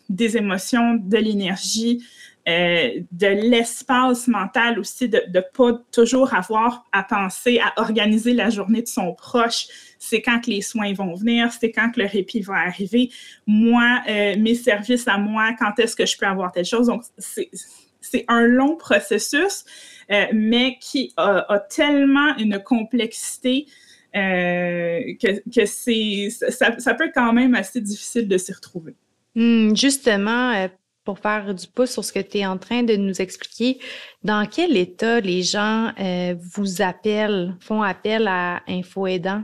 des 0.08 0.36
émotions, 0.36 0.94
de 0.94 1.16
l'énergie, 1.18 2.02
euh, 2.46 3.00
de 3.10 3.26
l'espace 3.26 4.28
mental 4.28 4.78
aussi, 4.78 5.08
de 5.08 5.22
ne 5.32 5.40
pas 5.40 5.80
toujours 5.90 6.34
avoir 6.34 6.84
à 6.92 7.02
penser 7.02 7.58
à 7.58 7.80
organiser 7.80 8.34
la 8.34 8.50
journée 8.50 8.82
de 8.82 8.86
son 8.86 9.14
proche. 9.14 9.66
C'est 9.98 10.20
quand 10.20 10.40
que 10.40 10.50
les 10.50 10.60
soins 10.60 10.92
vont 10.92 11.14
venir, 11.14 11.50
c'est 11.58 11.72
quand 11.72 11.90
que 11.90 12.00
le 12.00 12.06
répit 12.06 12.42
va 12.42 12.56
arriver. 12.56 13.10
Moi, 13.46 14.02
euh, 14.06 14.36
mes 14.38 14.54
services 14.54 15.08
à 15.08 15.16
moi, 15.16 15.54
quand 15.58 15.78
est-ce 15.78 15.96
que 15.96 16.04
je 16.04 16.18
peux 16.18 16.26
avoir 16.26 16.52
telle 16.52 16.66
chose? 16.66 16.88
Donc, 16.88 17.04
c'est 17.16 18.24
un 18.28 18.42
long 18.42 18.76
processus, 18.76 19.64
euh, 20.10 20.26
mais 20.34 20.76
qui 20.78 21.14
a, 21.16 21.58
tellement 21.70 22.36
une 22.36 22.62
complexité 22.62 23.64
que, 24.12 25.40
que 25.48 25.64
c'est, 25.64 26.28
ça, 26.50 26.94
peut 26.94 27.06
être 27.06 27.14
quand 27.14 27.32
même 27.32 27.54
assez 27.54 27.80
difficile 27.80 28.28
de 28.28 28.36
s'y 28.36 28.52
retrouver. 28.52 28.94
Hmm, 29.34 29.74
justement, 29.74 30.68
pour 31.04 31.18
faire 31.18 31.54
du 31.54 31.66
pouce 31.66 31.90
sur 31.90 32.04
ce 32.04 32.12
que 32.12 32.20
tu 32.20 32.38
es 32.38 32.46
en 32.46 32.58
train 32.58 32.82
de 32.82 32.96
nous 32.96 33.20
expliquer, 33.20 33.78
dans 34.22 34.46
quel 34.46 34.76
état 34.76 35.20
les 35.20 35.42
gens 35.42 35.92
euh, 36.00 36.34
vous 36.54 36.82
appellent, 36.82 37.54
font 37.60 37.82
appel 37.82 38.26
à 38.26 38.62
Info 38.66 39.06
Aidant? 39.06 39.42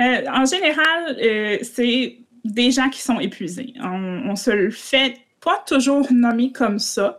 Euh, 0.00 0.24
en 0.32 0.44
général, 0.44 1.16
euh, 1.22 1.58
c'est 1.62 2.18
des 2.44 2.70
gens 2.70 2.88
qui 2.90 3.00
sont 3.00 3.20
épuisés. 3.20 3.74
On, 3.80 4.22
on, 4.30 4.36
se 4.36 4.50
le 4.50 4.70
fait 4.70 5.16
pas 5.40 5.62
toujours 5.66 6.06
nommer 6.12 6.52
comme 6.52 6.78
ça, 6.78 7.18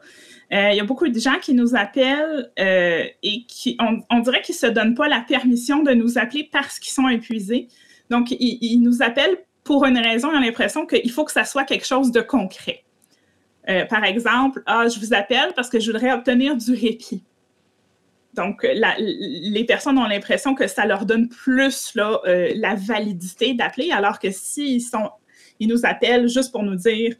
Euh, 0.54 0.70
il 0.72 0.78
y 0.78 0.80
a 0.80 0.84
beaucoup 0.84 1.08
de 1.08 1.20
gens 1.20 1.40
qui 1.42 1.56
nous 1.56 1.76
appellent 1.76 2.52
et 2.56 3.46
qui, 3.48 3.78
on, 3.80 4.20
dirait 4.20 4.44
qu'ils 4.44 4.54
ne 4.54 4.60
se 4.60 4.68
donnent 4.68 4.94
pas 4.94 5.08
la 5.08 5.22
permission 5.22 5.82
de 5.82 5.92
nous 5.92 6.20
appeler 6.20 6.48
parce 6.52 6.78
qu'ils 6.78 6.94
sont 6.94 7.10
épuisés. 7.10 7.68
Donc, 8.12 8.30
ils, 8.30 8.80
nous 8.80 9.02
appellent 9.02 9.38
pour 9.64 9.86
une 9.86 9.98
raison, 9.98 10.32
ils 10.32 10.38
ont 10.38 10.42
l'impression 10.42 10.86
qu'il 10.86 11.12
faut 11.12 11.26
que 11.26 11.32
ça 11.32 11.46
soit 11.46 11.64
quelque 11.64 11.88
chose 11.88 12.12
de 12.12 12.22
concret. 12.22 12.85
Euh, 13.70 13.86
par 13.86 14.04
exemple, 14.04 14.62
ah, 14.66 14.88
je 14.88 15.00
vous 15.00 15.14
appelle 15.14 15.54
parce 15.56 15.70
que 15.70 15.80
je 15.80 15.92
voudrais 15.92 16.12
obtenir 16.12 16.56
du 16.56 16.74
répit. 16.74 17.24
Donc, 18.34 18.68
les 19.00 19.64
personnes 19.66 19.98
ont 19.98 20.08
l'impression 20.08 20.56
que 20.56 20.68
ça 20.68 20.86
leur 20.86 21.06
donne 21.06 21.30
plus 21.30 21.94
là, 21.96 22.20
la 22.26 22.76
validité 22.76 23.54
d'appeler, 23.54 23.92
alors 23.92 24.20
que 24.20 24.30
s'ils 24.30 24.82
sont, 24.82 25.10
ils 25.62 25.70
nous 25.70 25.86
appellent 25.86 26.28
juste 26.28 26.52
pour 26.52 26.62
nous 26.62 26.76
dire 26.76 27.16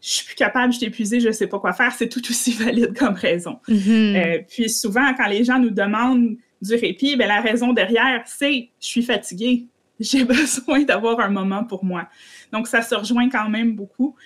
je 0.00 0.08
suis 0.08 0.24
plus 0.24 0.34
capable, 0.34 0.72
je 0.72 0.78
suis 0.78 0.86
épuisée, 0.86 1.20
je 1.20 1.28
ne 1.28 1.32
sais 1.32 1.46
pas 1.46 1.58
quoi 1.58 1.72
faire, 1.72 1.92
c'est 1.92 2.08
tout 2.08 2.22
aussi 2.28 2.52
valide 2.64 2.96
comme 2.96 3.14
raison. 3.14 3.58
Mm-hmm. 3.68 4.16
Euh, 4.16 4.42
puis 4.48 4.70
souvent, 4.70 5.12
quand 5.14 5.26
les 5.26 5.44
gens 5.44 5.58
nous 5.58 5.70
demandent 5.70 6.36
du 6.62 6.74
répit, 6.74 7.16
bien, 7.16 7.26
la 7.26 7.40
raison 7.40 7.72
derrière, 7.72 8.22
c'est 8.26 8.70
je 8.80 8.86
suis 8.86 9.02
fatiguée, 9.02 9.66
j'ai 9.98 10.24
besoin 10.24 10.82
d'avoir 10.82 11.20
un 11.20 11.28
moment 11.28 11.64
pour 11.64 11.84
moi. 11.84 12.08
Donc, 12.52 12.66
ça 12.66 12.82
se 12.82 12.94
rejoint 12.94 13.28
quand 13.28 13.48
même 13.48 13.74
beaucoup. 13.74 14.16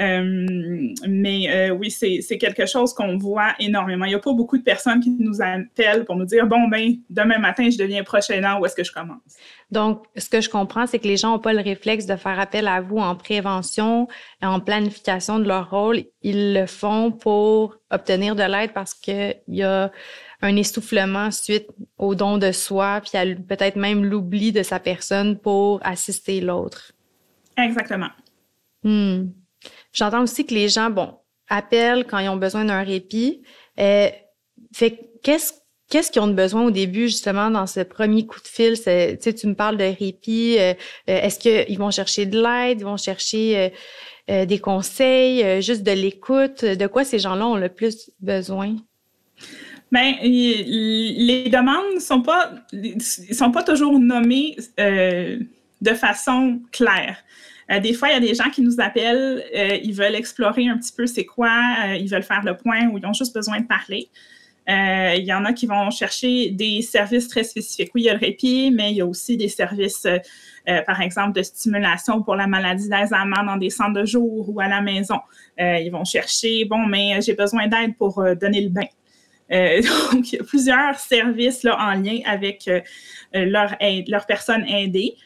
Euh, 0.00 0.94
mais 1.06 1.50
euh, 1.50 1.70
oui, 1.70 1.90
c'est 1.90 2.38
quelque 2.38 2.66
chose 2.66 2.94
qu'on 2.94 3.18
voit 3.18 3.54
énormément. 3.58 4.04
Il 4.06 4.10
n'y 4.10 4.14
a 4.14 4.20
pas 4.20 4.32
beaucoup 4.32 4.56
de 4.56 4.62
personnes 4.62 5.00
qui 5.00 5.10
nous 5.10 5.42
appellent 5.42 6.04
pour 6.04 6.16
nous 6.16 6.24
dire 6.24 6.46
Bon, 6.46 6.68
ben, 6.68 6.96
demain 7.10 7.38
matin, 7.38 7.68
je 7.70 7.76
deviens 7.76 8.02
prochain 8.02 8.42
an, 8.44 8.60
où 8.60 8.66
est-ce 8.66 8.74
que 8.74 8.84
je 8.84 8.92
commence? 8.92 9.20
Donc, 9.70 10.04
ce 10.16 10.28
que 10.28 10.40
je 10.40 10.48
comprends, 10.48 10.86
c'est 10.86 10.98
que 10.98 11.08
les 11.08 11.16
gens 11.16 11.32
n'ont 11.32 11.38
pas 11.38 11.52
le 11.52 11.60
réflexe 11.60 12.06
de 12.06 12.16
faire 12.16 12.38
appel 12.40 12.68
à 12.68 12.80
vous 12.80 12.98
en 12.98 13.14
prévention 13.16 14.08
et 14.42 14.46
en 14.46 14.60
planification 14.60 15.38
de 15.38 15.44
leur 15.44 15.70
rôle. 15.70 16.04
Ils 16.22 16.54
le 16.54 16.66
font 16.66 17.10
pour 17.10 17.76
obtenir 17.90 18.34
de 18.34 18.42
l'aide 18.42 18.72
parce 18.72 18.94
qu'il 18.94 19.36
y 19.48 19.62
a 19.62 19.90
un 20.40 20.56
essoufflement 20.56 21.30
suite 21.30 21.68
au 21.98 22.14
don 22.14 22.36
de 22.38 22.50
soi, 22.50 23.00
puis 23.00 23.34
peut-être 23.36 23.76
même 23.76 24.04
l'oubli 24.04 24.52
de 24.52 24.62
sa 24.62 24.80
personne 24.80 25.38
pour 25.38 25.80
assister 25.84 26.40
l'autre. 26.40 26.92
Exactement. 27.56 28.10
Hmm. 28.82 29.28
J'entends 29.92 30.22
aussi 30.22 30.46
que 30.46 30.54
les 30.54 30.68
gens, 30.68 30.90
bon, 30.90 31.14
appellent 31.48 32.06
quand 32.06 32.18
ils 32.18 32.28
ont 32.28 32.36
besoin 32.36 32.64
d'un 32.64 32.82
répit. 32.82 33.42
Euh, 33.78 34.08
fait 34.72 35.10
qu'est-ce 35.22 36.10
qu'ils 36.10 36.22
ont 36.22 36.28
besoin 36.28 36.64
au 36.64 36.70
début, 36.70 37.08
justement, 37.08 37.50
dans 37.50 37.66
ce 37.66 37.80
premier 37.80 38.26
coup 38.26 38.40
de 38.40 38.48
fil? 38.48 38.74
Tu 38.76 39.46
me 39.46 39.54
parles 39.54 39.76
de 39.76 39.84
répit. 39.84 40.56
Euh, 40.58 40.72
euh, 41.10 41.20
est-ce 41.20 41.38
qu'ils 41.38 41.78
vont 41.78 41.90
chercher 41.90 42.26
de 42.26 42.40
l'aide? 42.40 42.80
Ils 42.80 42.84
vont 42.84 42.96
chercher 42.96 43.72
des 44.28 44.58
conseils, 44.60 45.60
juste 45.60 45.82
de 45.82 45.92
l'écoute? 45.92 46.64
De 46.64 46.86
quoi 46.86 47.04
ces 47.04 47.18
gens-là 47.18 47.46
ont 47.46 47.56
le 47.56 47.68
plus 47.68 48.10
besoin? 48.20 48.76
Bien, 49.90 50.16
les 50.22 51.50
demandes 51.50 51.96
ne 51.96 52.00
sont 52.00 52.22
pas, 52.22 52.52
sont 53.30 53.50
pas 53.50 53.62
toujours 53.62 53.98
nommées 53.98 54.56
de 54.78 55.94
façon 55.94 56.60
claire. 56.70 57.18
Euh, 57.72 57.80
des 57.80 57.94
fois, 57.94 58.08
il 58.08 58.12
y 58.12 58.16
a 58.16 58.20
des 58.20 58.34
gens 58.34 58.50
qui 58.50 58.62
nous 58.62 58.80
appellent, 58.80 59.44
euh, 59.54 59.78
ils 59.82 59.94
veulent 59.94 60.14
explorer 60.14 60.68
un 60.68 60.76
petit 60.76 60.92
peu 60.92 61.06
c'est 61.06 61.24
quoi, 61.24 61.50
euh, 61.86 61.96
ils 61.96 62.08
veulent 62.08 62.22
faire 62.22 62.42
le 62.44 62.56
point 62.56 62.86
ou 62.88 62.98
ils 62.98 63.06
ont 63.06 63.12
juste 63.12 63.34
besoin 63.34 63.60
de 63.60 63.66
parler. 63.66 64.08
il 64.68 65.24
y 65.24 65.32
en 65.32 65.44
a 65.44 65.52
qui 65.52 65.66
vont 65.66 65.90
chercher 65.90 66.50
des 66.50 66.82
services 66.82 67.28
très 67.28 67.44
spécifiques. 67.44 67.90
Oui, 67.94 68.02
il 68.02 68.04
y 68.04 68.10
a 68.10 68.14
le 68.14 68.20
répit, 68.20 68.70
mais 68.70 68.90
il 68.92 68.96
y 68.96 69.00
a 69.00 69.06
aussi 69.06 69.36
des 69.36 69.48
services, 69.48 70.06
par 70.86 71.00
exemple, 71.00 71.32
de 71.32 71.42
stimulation 71.42 72.22
pour 72.22 72.36
la 72.36 72.46
maladie 72.46 72.88
d'Alzheimer 72.88 73.42
dans 73.44 73.56
des 73.56 73.70
centres 73.70 74.00
de 74.00 74.04
jour 74.04 74.48
ou 74.48 74.60
à 74.60 74.68
la 74.68 74.80
maison. 74.80 75.18
ils 75.58 75.90
vont 75.90 76.04
chercher, 76.04 76.64
bon, 76.64 76.86
mais 76.86 77.20
j'ai 77.22 77.34
besoin 77.34 77.66
d'aide 77.66 77.96
pour 77.96 78.24
donner 78.40 78.60
le 78.60 78.68
bain. 78.68 78.90
donc, 80.12 80.32
il 80.32 80.36
y 80.36 80.38
a 80.38 80.44
plusieurs 80.44 80.96
services 80.96 81.64
là, 81.64 81.76
en 81.80 81.94
lien 82.00 82.20
avec 82.24 82.70
leur, 83.34 83.74
aide, 83.80 84.08
leur 84.08 84.26
personne 84.26 84.64
aidée 84.68 85.16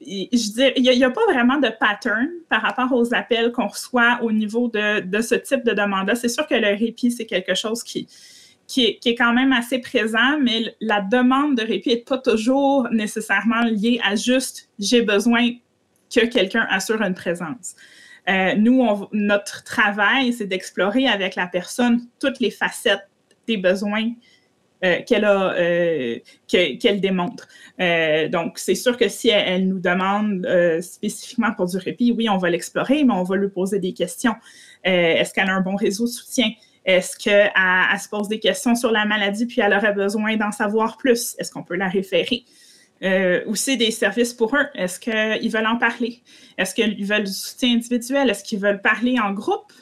je 0.00 0.52
dis, 0.52 0.72
il 0.76 0.82
n'y 0.82 1.04
a, 1.04 1.10
pas 1.10 1.24
vraiment 1.28 1.58
de 1.58 1.68
pattern 1.68 2.28
par 2.48 2.62
rapport 2.62 2.92
aux 2.92 3.14
appels 3.14 3.52
qu'on 3.52 3.66
reçoit 3.66 4.18
au 4.22 4.32
niveau 4.32 4.68
de, 4.68 5.20
ce 5.20 5.34
type 5.34 5.64
de 5.64 5.72
demande-là. 5.72 6.14
C'est 6.14 6.28
sûr 6.28 6.46
que 6.46 6.54
le 6.54 6.76
répit, 6.78 7.10
c'est 7.10 7.26
quelque 7.26 7.54
chose 7.54 7.82
qui, 7.82 8.06
qui, 8.66 8.98
est, 9.04 9.14
quand 9.14 9.32
même 9.32 9.52
assez 9.52 9.78
présent, 9.78 10.38
mais 10.40 10.74
la 10.80 11.00
demande 11.00 11.56
de 11.56 11.62
répit 11.62 11.90
n'est 11.90 11.96
pas 11.98 12.18
toujours 12.18 12.88
nécessairement 12.90 13.62
liée 13.62 14.00
à 14.04 14.14
juste 14.14 14.68
j'ai 14.78 15.02
besoin 15.02 15.50
que 16.14 16.26
quelqu'un 16.26 16.66
assure 16.70 17.02
une 17.02 17.14
présence. 17.14 17.74
Euh, 18.28 18.54
nous, 18.56 18.86
notre 19.12 19.64
travail, 19.64 20.32
c'est 20.32 20.46
d'explorer 20.46 21.08
avec 21.08 21.34
la 21.34 21.46
personne 21.46 22.06
toutes 22.20 22.40
les 22.40 22.50
facettes 22.50 23.08
des 23.46 23.56
besoins 23.56 24.12
euh, 24.84 25.00
euh, 25.10 26.18
qu'elle 26.46 27.00
démontre. 27.00 27.48
Euh, 27.80 28.28
donc, 28.28 28.58
c'est 28.58 28.74
sûr 28.74 28.96
que 28.96 29.08
si 29.08 29.28
elle, 29.28 29.68
nous 29.68 29.80
demande 29.80 30.46
spécifiquement 30.80 31.52
pour 31.52 31.66
du 31.66 31.76
répit, 31.78 32.12
oui, 32.12 32.28
on 32.28 32.38
va 32.38 32.50
l'explorer, 32.50 33.04
mais 33.04 33.14
on 33.14 33.24
va 33.24 33.36
lui 33.36 33.48
poser 33.48 33.78
des 33.78 33.92
questions. 33.92 34.34
Est-ce 34.84 35.34
qu'elle 35.34 35.50
a 35.50 35.54
un 35.54 35.60
bon 35.60 35.76
réseau 35.76 36.04
de 36.04 36.10
soutien? 36.10 36.50
Est-ce 36.84 37.18
qu'elle 37.18 37.50
elle 37.54 38.00
se 38.00 38.08
pose 38.08 38.28
des 38.28 38.38
questions 38.38 38.74
sur 38.74 38.90
la 38.90 39.04
maladie 39.04 39.44
puis 39.46 39.60
elle 39.60 39.74
aurait 39.74 39.92
besoin 39.92 40.36
d'en 40.36 40.52
savoir 40.52 40.96
plus? 40.96 41.36
Est-ce 41.38 41.52
qu'on 41.52 41.62
peut 41.62 41.76
la 41.76 41.88
référer? 41.88 42.44
Euh, 43.02 43.44
aussi 43.46 43.76
des 43.76 43.92
services 43.92 44.34
pour 44.34 44.56
eux. 44.56 44.66
Est-ce 44.74 44.98
qu'ils 44.98 45.50
veulent 45.50 45.66
en 45.66 45.76
parler? 45.76 46.20
Est-ce 46.56 46.74
qu'ils 46.74 47.04
veulent 47.04 47.24
du 47.24 47.32
soutien 47.32 47.74
individuel? 47.74 48.28
Est-ce 48.28 48.42
qu'ils 48.42 48.58
veulent 48.58 48.82
parler 48.82 49.20
en 49.20 49.32
groupe? 49.32 49.72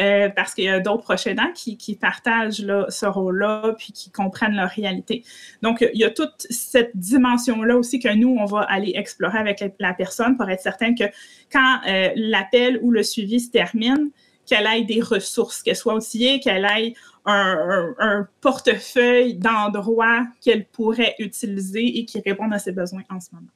Euh, 0.00 0.30
parce 0.34 0.54
qu'il 0.54 0.64
y 0.64 0.68
a 0.68 0.80
d'autres 0.80 1.02
prochains 1.02 1.34
qui, 1.54 1.76
qui 1.76 1.94
partagent 1.94 2.64
ce 2.88 3.06
rôle-là 3.06 3.74
puis 3.76 3.92
qui 3.92 4.10
comprennent 4.10 4.56
leur 4.56 4.70
réalité. 4.70 5.24
Donc, 5.62 5.86
il 5.92 6.00
y 6.00 6.04
a 6.04 6.10
toute 6.10 6.46
cette 6.48 6.96
dimension-là 6.96 7.76
aussi 7.76 7.98
que 7.98 8.12
nous, 8.14 8.36
on 8.40 8.46
va 8.46 8.60
aller 8.60 8.92
explorer 8.94 9.38
avec 9.38 9.62
la 9.78 9.92
personne 9.92 10.36
pour 10.36 10.48
être 10.48 10.62
certain 10.62 10.94
que 10.94 11.04
quand 11.52 11.80
euh, 11.86 12.10
l'appel 12.16 12.78
ou 12.82 12.90
le 12.90 13.02
suivi 13.02 13.40
se 13.40 13.50
termine, 13.50 14.10
qu'elle 14.46 14.66
ait 14.66 14.84
des 14.84 15.02
ressources, 15.02 15.62
qu'elle 15.62 15.76
soit 15.76 15.94
outillée, 15.94 16.40
qu'elle 16.40 16.64
ait 16.64 16.94
un, 17.26 18.26
portefeuille 18.40 19.34
d'endroits 19.34 20.26
qu'elle 20.40 20.66
pourrait 20.66 21.14
utiliser 21.18 21.98
et 21.98 22.04
qui 22.06 22.20
répondent 22.20 22.54
à 22.54 22.58
ses 22.58 22.72
besoins 22.72 23.02
en 23.10 23.20
ce 23.20 23.28
moment. 23.32 23.46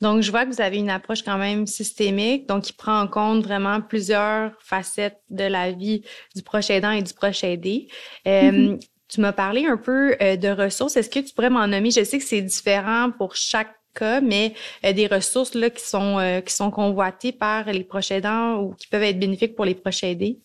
Donc, 0.00 0.22
je 0.22 0.30
vois 0.30 0.44
que 0.44 0.50
vous 0.50 0.60
avez 0.60 0.78
une 0.78 0.90
approche 0.90 1.22
quand 1.22 1.38
même 1.38 1.66
systémique, 1.66 2.46
donc 2.48 2.64
qui 2.64 2.72
prend 2.72 3.00
en 3.00 3.08
compte 3.08 3.42
vraiment 3.42 3.80
plusieurs 3.80 4.52
facettes 4.60 5.20
de 5.28 5.44
la 5.44 5.72
vie 5.72 6.02
du 6.36 6.42
proche 6.42 6.70
aidant 6.70 6.92
et 6.92 7.02
du 7.02 7.12
proche 7.12 7.42
aidé. 7.42 7.88
Euh, 8.26 8.50
mm-hmm. 8.50 8.80
Tu 9.08 9.20
m'as 9.20 9.32
parlé 9.32 9.66
un 9.66 9.76
peu 9.76 10.16
euh, 10.20 10.36
de 10.36 10.48
ressources. 10.48 10.96
Est-ce 10.96 11.10
que 11.10 11.18
tu 11.18 11.34
pourrais 11.34 11.50
m'en 11.50 11.66
nommer? 11.66 11.90
Je 11.90 12.04
sais 12.04 12.18
que 12.18 12.24
c'est 12.24 12.42
différent 12.42 13.10
pour 13.10 13.34
chaque 13.34 13.74
cas, 13.94 14.20
mais 14.20 14.54
euh, 14.84 14.92
des 14.92 15.06
ressources 15.08 15.54
là, 15.54 15.70
qui, 15.70 15.82
sont, 15.82 16.42
qui 16.44 16.54
sont 16.54 16.70
convoitées 16.70 17.32
par 17.32 17.64
les 17.72 17.84
proches 17.84 18.12
aidants 18.12 18.62
ou 18.62 18.74
qui 18.74 18.86
peuvent 18.86 19.02
être 19.02 19.18
bénéfiques 19.18 19.56
pour 19.56 19.64
les 19.64 19.74
proches 19.74 20.04
aidés? 20.04 20.38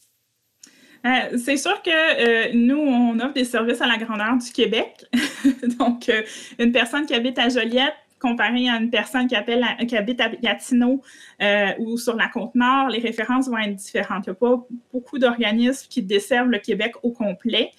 c'est 1.37 1.57
sûr 1.57 1.81
que 1.81 2.55
nous, 2.55 2.77
on 2.77 3.19
offre 3.19 3.33
des 3.33 3.43
services 3.43 3.81
à 3.81 3.87
la 3.87 3.97
grandeur 3.97 4.37
du 4.37 4.49
Québec. 4.53 5.05
Donc, 5.77 6.09
une 6.57 6.71
personne 6.71 7.05
qui 7.05 7.13
habite 7.13 7.37
à 7.37 7.49
Joliette 7.49 7.93
comparé 8.23 8.69
à 8.69 8.77
une 8.77 8.89
personne 8.89 9.27
qui, 9.27 9.35
habite 9.35 10.21
à 10.21 10.29
Gatineau 10.29 11.01
euh, 11.41 11.71
ou 11.79 11.97
sur 11.97 12.15
la 12.15 12.29
Côte-Nord, 12.29 12.87
les 12.87 12.99
références 12.99 13.49
vont 13.49 13.57
être 13.57 13.75
différentes. 13.75 14.25
Il 14.25 14.29
n'y 14.29 14.31
a 14.31 14.35
pas 14.35 14.65
beaucoup 14.93 15.19
d'organismes 15.19 15.87
qui 15.89 16.01
desservent 16.01 16.49
le 16.49 16.59
Québec 16.59 16.93
au 17.03 17.11
complet. 17.11 17.71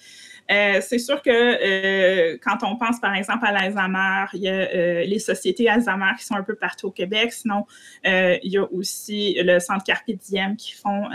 Euh, 0.51 0.79
c'est 0.81 0.99
sûr 0.99 1.21
que 1.23 1.31
euh, 1.31 2.37
quand 2.43 2.57
on 2.61 2.75
pense 2.75 2.99
par 2.99 3.15
exemple 3.15 3.45
à 3.45 3.51
l'Alzheimer, 3.51 4.25
il 4.33 4.41
y 4.41 4.47
a 4.47 4.53
euh, 4.53 5.03
les 5.03 5.17
sociétés 5.17 5.67
Alzheimer 5.67 6.11
qui 6.19 6.25
sont 6.25 6.35
un 6.35 6.43
peu 6.43 6.55
partout 6.55 6.87
au 6.87 6.91
Québec. 6.91 7.33
Sinon, 7.33 7.65
il 8.03 8.39
y 8.43 8.57
a 8.57 8.71
aussi 8.71 9.35
le 9.39 9.59
Centre 9.59 9.83
Carpe 9.83 10.05
qui 10.05 10.73
font 10.73 11.09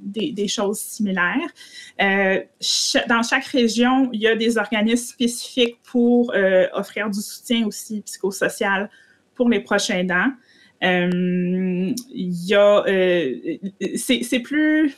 des, 0.00 0.32
des, 0.32 0.48
choses 0.48 0.78
similaires. 0.78 1.48
dans 1.98 3.22
chaque 3.22 3.46
région, 3.46 4.08
il 4.12 4.20
y 4.20 4.28
a 4.28 4.36
des 4.36 4.56
organismes 4.58 5.06
spécifiques 5.06 5.78
pour 5.82 6.32
offrir 6.72 7.10
du 7.10 7.20
soutien 7.20 7.66
aussi 7.66 8.02
psychosocial 8.02 8.88
pour 9.34 9.48
les 9.48 9.60
prochains 9.60 10.04
dents. 10.04 10.32
il 10.82 11.94
y 12.12 12.54
a, 12.54 12.84
c'est 13.96 14.40
plus 14.40 14.94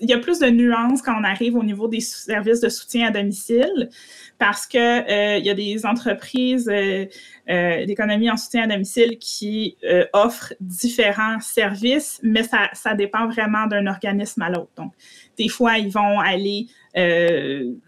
il 0.00 0.10
y 0.10 0.12
a 0.12 0.18
plus 0.18 0.40
de 0.40 0.48
nuances 0.48 1.02
quand 1.02 1.14
on 1.18 1.24
arrive 1.24 1.56
au 1.56 1.62
niveau 1.62 1.86
des 1.86 2.00
services 2.00 2.60
de 2.60 2.68
soutien 2.68 3.08
à 3.08 3.10
domicile 3.10 3.90
parce 4.38 4.66
qu'il 4.66 4.80
euh, 4.80 5.38
y 5.38 5.50
a 5.50 5.54
des 5.54 5.86
entreprises 5.86 6.68
euh, 6.68 7.06
euh, 7.48 7.86
d'économie 7.86 8.30
en 8.30 8.36
soutien 8.36 8.64
à 8.64 8.66
domicile 8.66 9.18
qui 9.18 9.76
offrent 10.12 10.54
différents 10.60 11.40
services, 11.40 12.20
mais 12.22 12.42
ça, 12.42 12.70
ça 12.72 12.94
dépend 12.94 13.28
vraiment 13.28 13.66
d'un 13.66 13.86
organisme 13.86 14.42
à 14.42 14.50
l'autre. 14.50 14.70
Donc, 14.76 14.92
des 15.36 15.48
fois, 15.48 15.78
ils 15.78 15.90
vont 15.90 16.20
aller 16.20 16.66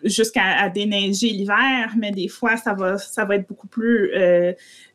jusqu'à 0.04 0.68
déneiger 0.68 1.30
l'hiver, 1.30 1.94
mais 1.97 2.12
des 2.12 2.28
fois, 2.28 2.56
ça 2.56 2.75
va, 2.75 2.97
ça 2.97 3.25
va 3.25 3.37
être 3.37 3.49
beaucoup 3.49 3.66
plus 3.66 4.12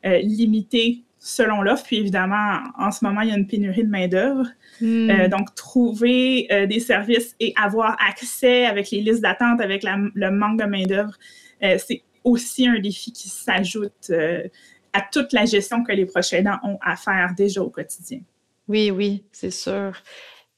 limité 0.04 1.05
selon 1.26 1.62
l'offre. 1.62 1.84
Puis 1.84 1.98
évidemment, 1.98 2.60
en 2.78 2.90
ce 2.90 3.04
moment, 3.04 3.20
il 3.22 3.28
y 3.28 3.32
a 3.32 3.36
une 3.36 3.46
pénurie 3.46 3.84
de 3.84 3.90
main-d'œuvre. 3.90 4.46
Hmm. 4.80 5.28
donc, 5.28 5.54
trouver 5.54 6.48
des 6.68 6.80
services 6.80 7.34
et 7.40 7.54
avoir 7.56 7.96
accès 8.06 8.66
avec 8.66 8.90
les 8.90 9.00
listes 9.00 9.22
d'attente, 9.22 9.60
avec 9.60 9.84
le 9.84 10.30
manque 10.30 10.60
de 10.60 10.66
main-d'œuvre, 10.66 11.14
c'est 11.60 12.02
aussi 12.24 12.68
un 12.68 12.78
défi 12.78 13.12
qui 13.12 13.28
s'ajoute 13.28 14.12
à 14.92 15.00
toute 15.00 15.32
la 15.32 15.44
gestion 15.44 15.82
que 15.82 15.92
les 15.92 16.06
prochains 16.06 16.38
aidants 16.38 16.58
ont 16.62 16.78
à 16.82 16.96
faire 16.96 17.34
déjà 17.36 17.62
au 17.62 17.70
quotidien. 17.70 18.20
Oui, 18.68 18.90
oui, 18.90 19.24
c'est 19.32 19.50
sûr. 19.50 19.92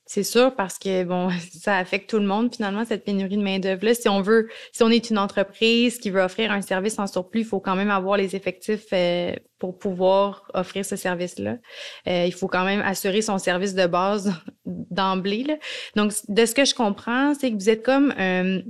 C'est 0.08 0.22
sûr 0.22 0.56
parce 0.56 0.78
que 0.78 1.04
bon, 1.04 1.28
ça 1.52 1.76
affecte 1.76 2.08
tout 2.08 2.18
le 2.18 2.26
monde 2.26 2.54
finalement 2.54 2.84
cette 2.86 3.04
pénurie 3.04 3.36
de 3.36 3.42
main 3.42 3.58
d'œuvre 3.58 3.84
là. 3.84 3.94
Si 3.94 4.08
on 4.08 4.22
veut, 4.22 4.48
si 4.72 4.82
on 4.82 4.88
est 4.88 5.10
une 5.10 5.18
entreprise 5.18 5.98
qui 5.98 6.08
veut 6.08 6.22
offrir 6.22 6.50
un 6.50 6.62
service 6.62 6.98
en 6.98 7.06
surplus, 7.06 7.40
il 7.40 7.46
faut 7.46 7.60
quand 7.60 7.76
même 7.76 7.90
avoir 7.90 8.16
les 8.16 8.34
effectifs 8.34 8.86
euh, 8.94 9.34
pour 9.58 9.78
pouvoir 9.78 10.50
offrir 10.54 10.86
ce 10.86 10.96
service-là. 10.96 11.58
Euh, 12.06 12.24
il 12.26 12.32
faut 12.32 12.48
quand 12.48 12.64
même 12.64 12.80
assurer 12.80 13.20
son 13.20 13.36
service 13.36 13.74
de 13.74 13.86
base 13.86 14.32
d'emblée. 14.64 15.58
Donc, 15.94 16.12
de 16.26 16.46
ce 16.46 16.54
que 16.54 16.64
je 16.64 16.74
comprends, 16.74 17.34
c'est 17.34 17.50
que 17.50 17.56
vous 17.56 17.68
êtes 17.68 17.84
comme 17.84 18.14
euh, 18.18 18.62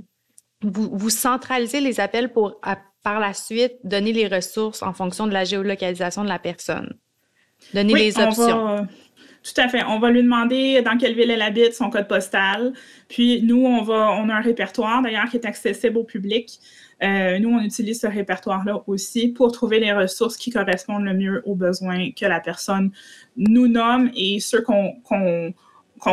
vous, 0.61 0.89
vous 0.91 1.09
centralisez 1.09 1.79
les 1.79 2.01
appels 2.01 2.33
pour 2.33 2.59
par 3.01 3.21
la 3.21 3.33
suite 3.33 3.77
donner 3.85 4.11
les 4.11 4.27
ressources 4.27 4.83
en 4.83 4.91
fonction 4.91 5.25
de 5.25 5.31
la 5.31 5.45
géolocalisation 5.45 6.25
de 6.25 6.27
la 6.27 6.37
personne. 6.37 6.97
Donner 7.73 7.93
les 7.93 8.19
options. 8.19 8.87
Tout 9.53 9.61
à 9.61 9.67
fait. 9.67 9.83
On 9.83 9.99
va 9.99 10.11
lui 10.11 10.21
demander 10.21 10.81
dans 10.81 10.97
quelle 10.97 11.15
ville 11.15 11.31
elle 11.31 11.41
habite, 11.41 11.73
son 11.73 11.89
code 11.89 12.07
postal. 12.07 12.73
Puis 13.07 13.41
nous, 13.41 13.65
on 13.65 13.81
va, 13.81 14.11
on 14.11 14.29
a 14.29 14.35
un 14.35 14.41
répertoire 14.41 15.01
d'ailleurs 15.01 15.29
qui 15.29 15.37
est 15.37 15.45
accessible 15.45 15.97
au 15.97 16.03
public. 16.03 16.59
Euh, 17.01 17.39
nous, 17.39 17.49
on 17.49 17.61
utilise 17.61 18.01
ce 18.01 18.07
répertoire-là 18.07 18.83
aussi 18.85 19.29
pour 19.29 19.51
trouver 19.51 19.79
les 19.79 19.93
ressources 19.93 20.37
qui 20.37 20.51
correspondent 20.51 21.05
le 21.05 21.13
mieux 21.13 21.41
aux 21.45 21.55
besoins 21.55 22.11
que 22.11 22.25
la 22.25 22.41
personne 22.41 22.91
nous 23.37 23.67
nomme 23.67 24.11
et 24.15 24.39
ceux 24.39 24.61
qu'on 24.61 25.53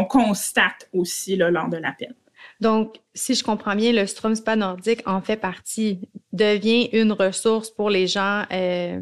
constate 0.09 0.89
aussi 0.93 1.37
lors 1.37 1.69
de 1.69 1.77
l'appel. 1.77 2.15
Donc, 2.61 3.01
si 3.13 3.35
je 3.35 3.45
comprends 3.45 3.75
bien, 3.75 3.93
le 3.93 4.07
Strom 4.07 4.35
Spa 4.35 4.57
nordique 4.57 5.03
en 5.07 5.21
fait 5.21 5.37
partie, 5.37 6.01
devient 6.33 6.89
une 6.93 7.13
ressource 7.13 7.71
pour 7.71 7.91
les 7.91 8.07
gens 8.07 8.45
euh, 8.53 9.01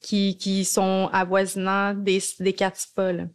qui, 0.00 0.36
qui 0.36 0.64
sont 0.64 1.08
avoisinants 1.12 1.94
des, 1.94 2.20
des 2.40 2.52
quatre 2.52 2.78
spas? 2.78 3.26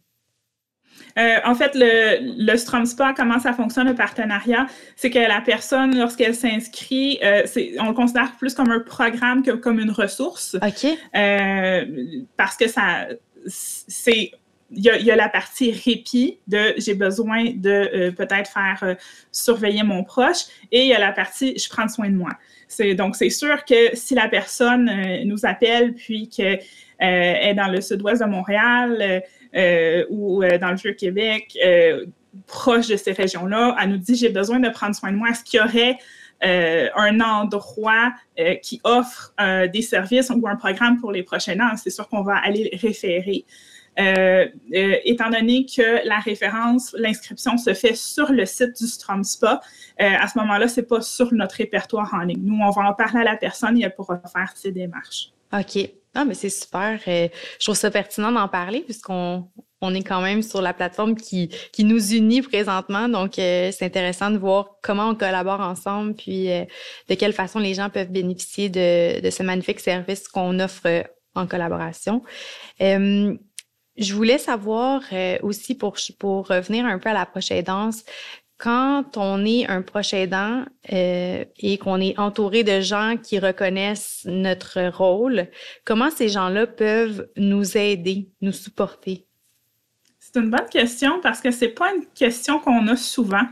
Euh, 1.18 1.38
en 1.46 1.56
fait, 1.56 1.72
le, 1.74 2.46
le 2.46 2.58
Strom 2.58 2.86
Spa, 2.86 3.14
comment 3.16 3.40
ça 3.40 3.54
fonctionne, 3.54 3.88
le 3.88 3.96
partenariat, 3.96 4.68
c'est 4.96 5.10
que 5.10 5.20
la 5.20 5.42
personne, 5.42 5.98
lorsqu'elle 5.98 6.36
s'inscrit, 6.36 7.20
euh, 7.24 7.44
on 7.80 7.88
le 7.88 7.94
considère 7.94 8.34
plus 8.38 8.54
comme 8.54 8.72
un 8.72 8.80
programme 8.80 9.44
que 9.44 9.52
comme 9.52 9.80
une 9.80 9.92
ressource. 9.92 10.56
OK. 10.56 10.98
Euh, 11.16 11.86
parce 12.38 12.56
que 12.56 12.68
ça, 12.68 13.08
c'est 13.48 14.32
il 14.74 14.84
y, 14.84 15.12
a, 15.12 15.16
la 15.16 15.28
partie 15.28 15.72
répit 15.72 16.40
de 16.48 16.74
j'ai 16.78 16.94
besoin 16.94 17.52
de 17.54 17.70
euh, 17.70 18.12
peut-être 18.12 18.50
faire 18.50 18.80
euh, 18.84 18.96
surveiller 19.32 19.84
mon 19.84 20.04
proche 20.04 20.46
et 20.72 20.84
il 20.84 20.88
y 20.88 20.94
a 20.94 21.00
la 21.00 21.12
partie 21.12 21.58
je 21.58 21.70
prends 21.70 21.88
soin 21.88 22.10
de 22.10 22.16
moi. 22.16 22.32
Donc, 22.96 23.18
c'est 23.18 23.30
sûr 23.30 23.66
que 23.66 23.94
si 23.96 24.16
la 24.16 24.30
personne 24.30 24.88
euh, 24.88 25.26
nous 25.26 25.46
appelle 25.46 25.94
puis 25.94 26.30
qu'elle 26.30 26.62
est 27.00 27.54
dans 27.54 27.68
le 27.68 27.82
sud-ouest 27.82 28.22
de 28.22 28.28
Montréal 28.28 29.24
ou 30.10 30.42
dans 30.44 30.70
le 30.70 30.78
Vieux-Québec, 30.78 31.58
proche 32.48 32.88
de 32.88 32.96
ces 32.96 33.12
régions-là, 33.12 33.76
elle 33.82 33.90
nous 33.90 33.98
dit 33.98 34.16
j'ai 34.16 34.30
besoin 34.30 34.60
de 34.60 34.70
prendre 34.70 34.96
soin 34.96 35.12
de 35.12 35.18
moi. 35.18 35.30
Est-ce 35.32 35.44
qu'il 35.44 35.60
y 35.60 35.64
aurait 35.64 35.98
un 36.42 37.20
endroit 37.20 38.14
qui 38.62 38.80
offre 38.84 39.34
des 39.74 39.82
services 39.82 40.30
ou 40.30 40.48
un 40.48 40.56
programme 40.56 41.02
pour 41.02 41.12
les 41.12 41.24
prochains 41.24 41.60
ans? 41.60 41.76
C'est 41.76 41.90
sûr 41.90 42.08
qu'on 42.08 42.22
va 42.22 42.38
aller 42.38 42.70
référer. 42.82 43.46
Euh, 44.00 44.48
euh, 44.74 44.96
étant 45.04 45.30
donné 45.30 45.66
que 45.66 46.08
la 46.08 46.20
référence, 46.20 46.96
l'inscription 46.98 47.58
se 47.58 47.74
fait 47.74 47.96
sur 47.96 48.32
le 48.32 48.46
site 48.46 48.80
du 48.80 48.88
Strom 48.88 49.24
Spa, 49.24 49.62
euh, 50.00 50.06
à 50.20 50.28
ce 50.28 50.38
moment-là, 50.40 50.68
c'est 50.68 50.88
pas 50.88 51.02
sur 51.02 51.34
notre 51.34 51.56
répertoire 51.56 52.14
en 52.14 52.22
ligne. 52.22 52.42
Nous, 52.42 52.58
on 52.62 52.70
va 52.70 52.90
en 52.90 52.94
parler 52.94 53.22
à 53.22 53.24
la 53.24 53.38
personne 53.38 53.78
et 53.78 53.84
elle 53.84 53.94
pourra 53.94 54.22
faire 54.32 54.54
ses 54.56 54.72
démarches. 54.72 55.32
OK. 55.54 55.90
Ah, 56.14 56.26
mais 56.26 56.34
c'est 56.34 56.50
super. 56.50 57.00
je 57.06 57.30
trouve 57.60 57.76
ça 57.76 57.90
pertinent 57.90 58.32
d'en 58.34 58.48
parler 58.50 58.82
puisqu'on 58.82 59.48
on 59.80 59.96
est 59.96 60.04
quand 60.04 60.22
même 60.22 60.44
sur 60.44 60.62
la 60.62 60.74
plateforme 60.74 61.16
qui, 61.16 61.50
qui 61.72 61.86
nous 61.86 62.14
unit 62.14 62.42
présentement. 62.42 63.10
Donc, 63.10 63.34
c'est 63.36 63.82
intéressant 63.82 64.30
de 64.30 64.38
voir 64.38 64.76
comment 64.84 65.10
on 65.10 65.16
collabore 65.16 65.62
ensemble, 65.62 66.14
puis 66.14 66.48
de 67.10 67.16
quelle 67.16 67.34
façon 67.34 67.60
les 67.60 67.74
gens 67.74 67.90
peuvent 67.90 68.12
bénéficier 68.12 68.70
de 68.70 69.30
ce 69.30 69.42
magnifique 69.42 69.80
service 69.80 70.28
qu'on 70.28 70.60
offre 70.60 71.06
en 71.34 71.48
collaboration. 71.48 72.22
Je 74.02 74.16
voulais 74.16 74.40
savoir 74.40 75.04
euh, 75.14 75.38
aussi 75.44 75.76
pour, 75.76 75.96
pour 76.18 76.48
revenir 76.48 76.86
un 76.88 76.98
peu 76.98 77.10
à 77.10 77.14
la 77.14 77.28
prochaine 77.28 77.64
danse, 77.64 78.04
quand 78.58 79.16
on 79.16 79.46
est 79.46 79.68
un 79.68 79.84
proche 79.84 80.14
aidant 80.14 80.66
euh, 80.92 81.46
et 81.60 81.78
qu'on 81.78 82.02
est 82.02 82.18
entouré 82.18 82.64
de 82.64 82.82
gens 82.82 83.16
qui 83.22 83.38
reconnaissent 83.38 84.24
notre 84.26 84.88
rôle, 84.88 85.48
comment 85.86 86.10
ces 86.10 86.30
gens-là 86.30 86.66
peuvent 86.66 87.30
nous 87.38 87.78
aider, 87.78 88.30
nous 88.42 88.52
supporter? 88.52 89.28
C'est 90.20 90.40
une 90.40 90.50
bonne 90.50 90.70
question 90.70 91.20
parce 91.22 91.40
que 91.40 91.52
c'est 91.52 91.70
pas 91.70 91.94
une 91.94 92.06
question 92.08 92.60
qu'on 92.60 92.88
a 92.88 92.96
souvent. 92.96 93.46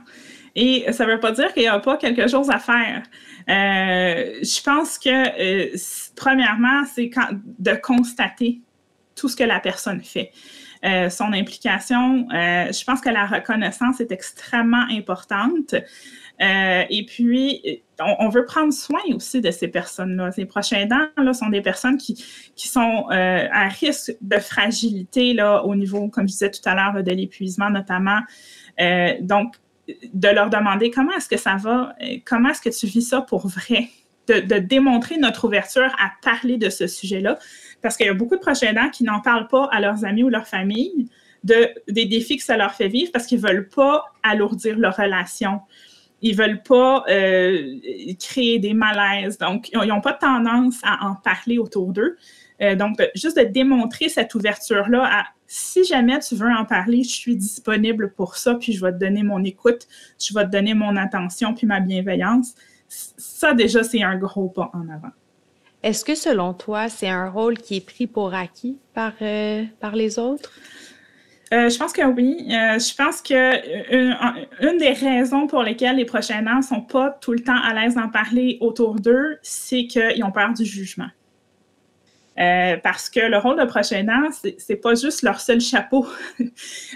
Et 0.55 0.91
ça 0.91 1.05
ne 1.05 1.11
veut 1.11 1.19
pas 1.19 1.31
dire 1.31 1.53
qu'il 1.53 1.63
n'y 1.63 1.67
a 1.69 1.79
pas 1.79 1.97
quelque 1.97 2.27
chose 2.27 2.49
à 2.49 2.57
faire. 2.57 3.03
Euh, 3.49 4.39
je 4.41 4.63
pense 4.63 4.97
que, 4.97 6.15
premièrement, 6.15 6.83
c'est 6.91 7.11
de 7.59 7.75
constater 7.75 8.61
tout 9.19 9.27
ce 9.27 9.35
que 9.35 9.43
la 9.43 9.59
personne 9.59 10.01
fait. 10.01 10.31
Euh, 10.85 11.09
son 11.09 11.33
implication, 11.33 12.27
euh, 12.33 12.71
je 12.71 12.83
pense 12.85 13.01
que 13.01 13.09
la 13.09 13.25
reconnaissance 13.25 13.99
est 13.99 14.11
extrêmement 14.11 14.85
importante. 14.89 15.75
Euh, 16.41 16.83
et 16.89 17.05
puis, 17.05 17.83
on, 17.99 18.29
veut 18.29 18.45
prendre 18.45 18.71
soin 18.71 19.01
aussi 19.13 19.41
de 19.41 19.51
ces 19.51 19.67
personnes-là. 19.67 20.31
Ces 20.31 20.45
prochains 20.45 20.85
dents 20.85 21.07
là, 21.17 21.33
sont 21.33 21.49
des 21.49 21.61
personnes 21.61 21.97
qui, 21.97 22.23
qui 22.55 22.69
sont 22.69 23.07
à 23.09 23.67
risque 23.67 24.15
de 24.21 24.37
fragilité 24.37 25.33
là, 25.33 25.65
au 25.65 25.75
niveau, 25.75 26.07
comme 26.07 26.29
je 26.29 26.33
disais 26.33 26.51
tout 26.51 26.61
à 26.63 26.75
l'heure, 26.75 27.03
de 27.03 27.11
l'épuisement 27.11 27.69
notamment. 27.69 28.21
donc, 29.19 29.55
de 30.13 30.27
leur 30.29 30.49
demander 30.49 30.91
comment 30.91 31.11
est-ce 31.13 31.27
que 31.27 31.37
ça 31.37 31.55
va, 31.55 31.93
comment 32.23 32.49
est-ce 32.49 32.61
que 32.61 32.69
tu 32.69 32.85
vis 32.85 33.01
ça 33.01 33.21
pour 33.21 33.47
vrai, 33.47 33.89
de, 34.31 34.59
démontrer 34.59 35.17
notre 35.17 35.45
ouverture 35.45 35.95
à 35.99 36.11
parler 36.21 36.57
de 36.57 36.69
ce 36.69 36.87
sujet-là 36.87 37.37
parce 37.81 37.97
qu'il 37.97 38.05
y 38.05 38.09
a 38.09 38.13
beaucoup 38.13 38.35
de 38.35 38.41
proches 38.41 38.63
aidants 38.63 38.89
qui 38.89 39.03
n'en 39.03 39.21
parlent 39.21 39.47
pas 39.47 39.69
à 39.71 39.79
leurs 39.79 40.05
amis 40.05 40.23
ou 40.23 40.29
leur 40.29 40.47
famille 40.47 41.09
de, 41.43 41.69
des 41.87 42.05
défis 42.05 42.37
que 42.37 42.43
ça 42.43 42.57
leur 42.57 42.73
fait 42.73 42.87
vivre 42.87 43.11
parce 43.11 43.25
qu'ils 43.25 43.41
ne 43.41 43.47
veulent 43.47 43.69
pas 43.69 44.03
alourdir 44.23 44.77
leur 44.77 44.95
relation. 44.95 45.61
Ils 46.21 46.35
ne 46.35 46.41
veulent 46.41 46.63
pas 46.63 47.05
euh, 47.09 47.77
créer 48.19 48.59
des 48.59 48.73
malaises. 48.73 49.37
Donc, 49.37 49.69
ils 49.71 49.87
n'ont 49.87 50.01
pas 50.01 50.13
tendance 50.13 50.75
à 50.83 51.07
en 51.07 51.15
parler 51.15 51.57
autour 51.57 51.93
d'eux. 51.93 52.17
Euh, 52.61 52.75
donc, 52.75 53.01
juste 53.15 53.37
de 53.37 53.43
démontrer 53.43 54.09
cette 54.09 54.35
ouverture-là 54.35 55.03
à 55.05 55.25
si 55.47 55.83
jamais 55.83 56.19
tu 56.19 56.35
veux 56.35 56.51
en 56.51 56.63
parler, 56.63 57.03
je 57.03 57.09
suis 57.09 57.35
disponible 57.35 58.11
pour 58.11 58.37
ça, 58.37 58.53
puis 58.55 58.73
je 58.73 58.85
vais 58.85 58.91
te 58.91 58.97
donner 58.97 59.23
mon 59.23 59.43
écoute, 59.43 59.87
je 60.19 60.31
vais 60.33 60.45
te 60.45 60.51
donner 60.51 60.75
mon 60.75 60.95
attention, 60.95 61.55
puis 61.55 61.65
ma 61.65 61.79
bienveillance. 61.79 62.53
Ça, 62.89 63.53
déjà, 63.53 63.83
c'est 63.83 64.01
un 64.01 64.17
gros 64.17 64.49
pas 64.49 64.71
en 64.73 64.89
avant. 64.89 65.11
Est-ce 65.81 66.03
que 66.03 66.15
selon 66.15 66.53
toi, 66.53 66.89
c'est 66.89 67.07
un 67.07 67.29
rôle 67.29 67.57
qui 67.57 67.77
est 67.77 67.85
pris 67.85 68.07
pour 68.07 68.33
acquis 68.33 68.77
par, 68.93 69.13
euh, 69.21 69.63
par 69.79 69.95
les 69.95 70.19
autres? 70.19 70.51
Euh, 71.53 71.69
je 71.69 71.77
pense 71.79 71.93
que 71.93 72.05
oui. 72.05 72.47
Euh, 72.49 72.77
je 72.77 72.95
pense 72.95 73.21
que 73.21 74.61
une, 74.61 74.77
des 74.77 74.91
raisons 74.91 75.47
pour 75.47 75.63
lesquelles 75.63 75.95
les 75.95 76.05
prochains 76.05 76.45
ans 76.47 76.61
sont 76.61 76.81
pas 76.81 77.17
tout 77.21 77.31
le 77.31 77.39
temps 77.39 77.59
à 77.63 77.73
l'aise 77.73 77.95
d'en 77.95 78.09
parler 78.09 78.57
autour 78.61 78.95
d'eux, 78.95 79.37
c'est 79.41 79.87
qu'ils 79.87 80.23
ont 80.23 80.31
peur 80.31 80.53
du 80.53 80.65
jugement. 80.65 81.09
Euh, 82.39 82.77
parce 82.81 83.09
que 83.09 83.19
le 83.19 83.37
rôle 83.37 83.59
de 83.59 83.65
prochain 83.65 83.97
aidant, 83.97 84.29
c'est 84.31 84.77
pas 84.77 84.95
juste 84.95 85.23
leur 85.23 85.39
seul 85.39 85.61
chapeau. 85.61 86.07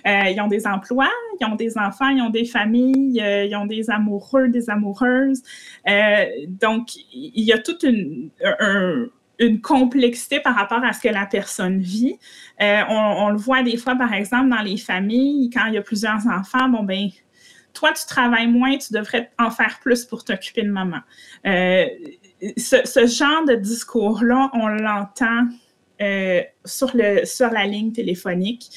Euh, 0.05 0.29
ils 0.29 0.41
ont 0.41 0.47
des 0.47 0.67
emplois, 0.67 1.09
ils 1.39 1.45
ont 1.45 1.55
des 1.55 1.77
enfants, 1.77 2.09
ils 2.09 2.21
ont 2.21 2.29
des 2.29 2.43
familles, 2.43 3.21
euh, 3.21 3.45
ils 3.45 3.55
ont 3.55 3.65
des 3.65 3.89
amoureux, 3.89 4.49
des 4.49 4.69
amoureuses. 4.69 5.41
donc, 6.47 6.95
il 7.13 7.43
y 7.43 7.53
a 7.53 7.57
toute 7.57 7.83
une, 7.83 8.29
une 9.39 9.61
complexité 9.61 10.41
par 10.41 10.55
rapport 10.55 10.83
à 10.83 10.91
ce 10.91 10.99
que 10.99 11.07
la 11.07 11.25
personne 11.25 11.79
vit. 11.79 12.17
On, 12.59 13.29
le 13.29 13.37
voit 13.37 13.63
des 13.63 13.77
fois, 13.77 13.95
par 13.95 14.13
exemple, 14.13 14.49
dans 14.49 14.61
les 14.61 14.77
familles, 14.77 15.49
quand 15.51 15.67
il 15.67 15.75
y 15.75 15.77
a 15.77 15.81
plusieurs 15.81 16.27
enfants, 16.27 16.67
bon, 16.67 16.83
ben, 16.83 17.09
toi, 17.73 17.91
tu 17.93 18.05
travailles 18.05 18.47
moins, 18.47 18.77
tu 18.77 18.91
devrais 18.91 19.31
en 19.39 19.51
faire 19.51 19.79
plus 19.81 20.03
pour 20.05 20.25
t'occuper 20.25 20.63
de 20.63 20.71
maman 20.71 20.99
ce, 22.57 23.07
genre 23.07 23.45
de 23.45 23.55
discours-là, 23.55 24.49
on 24.53 24.67
l'entend 24.67 25.47
euh, 26.01 26.41
sur, 26.65 26.91
le, 26.95 27.25
sur 27.25 27.49
la 27.49 27.65
ligne 27.65 27.91
téléphonique. 27.91 28.69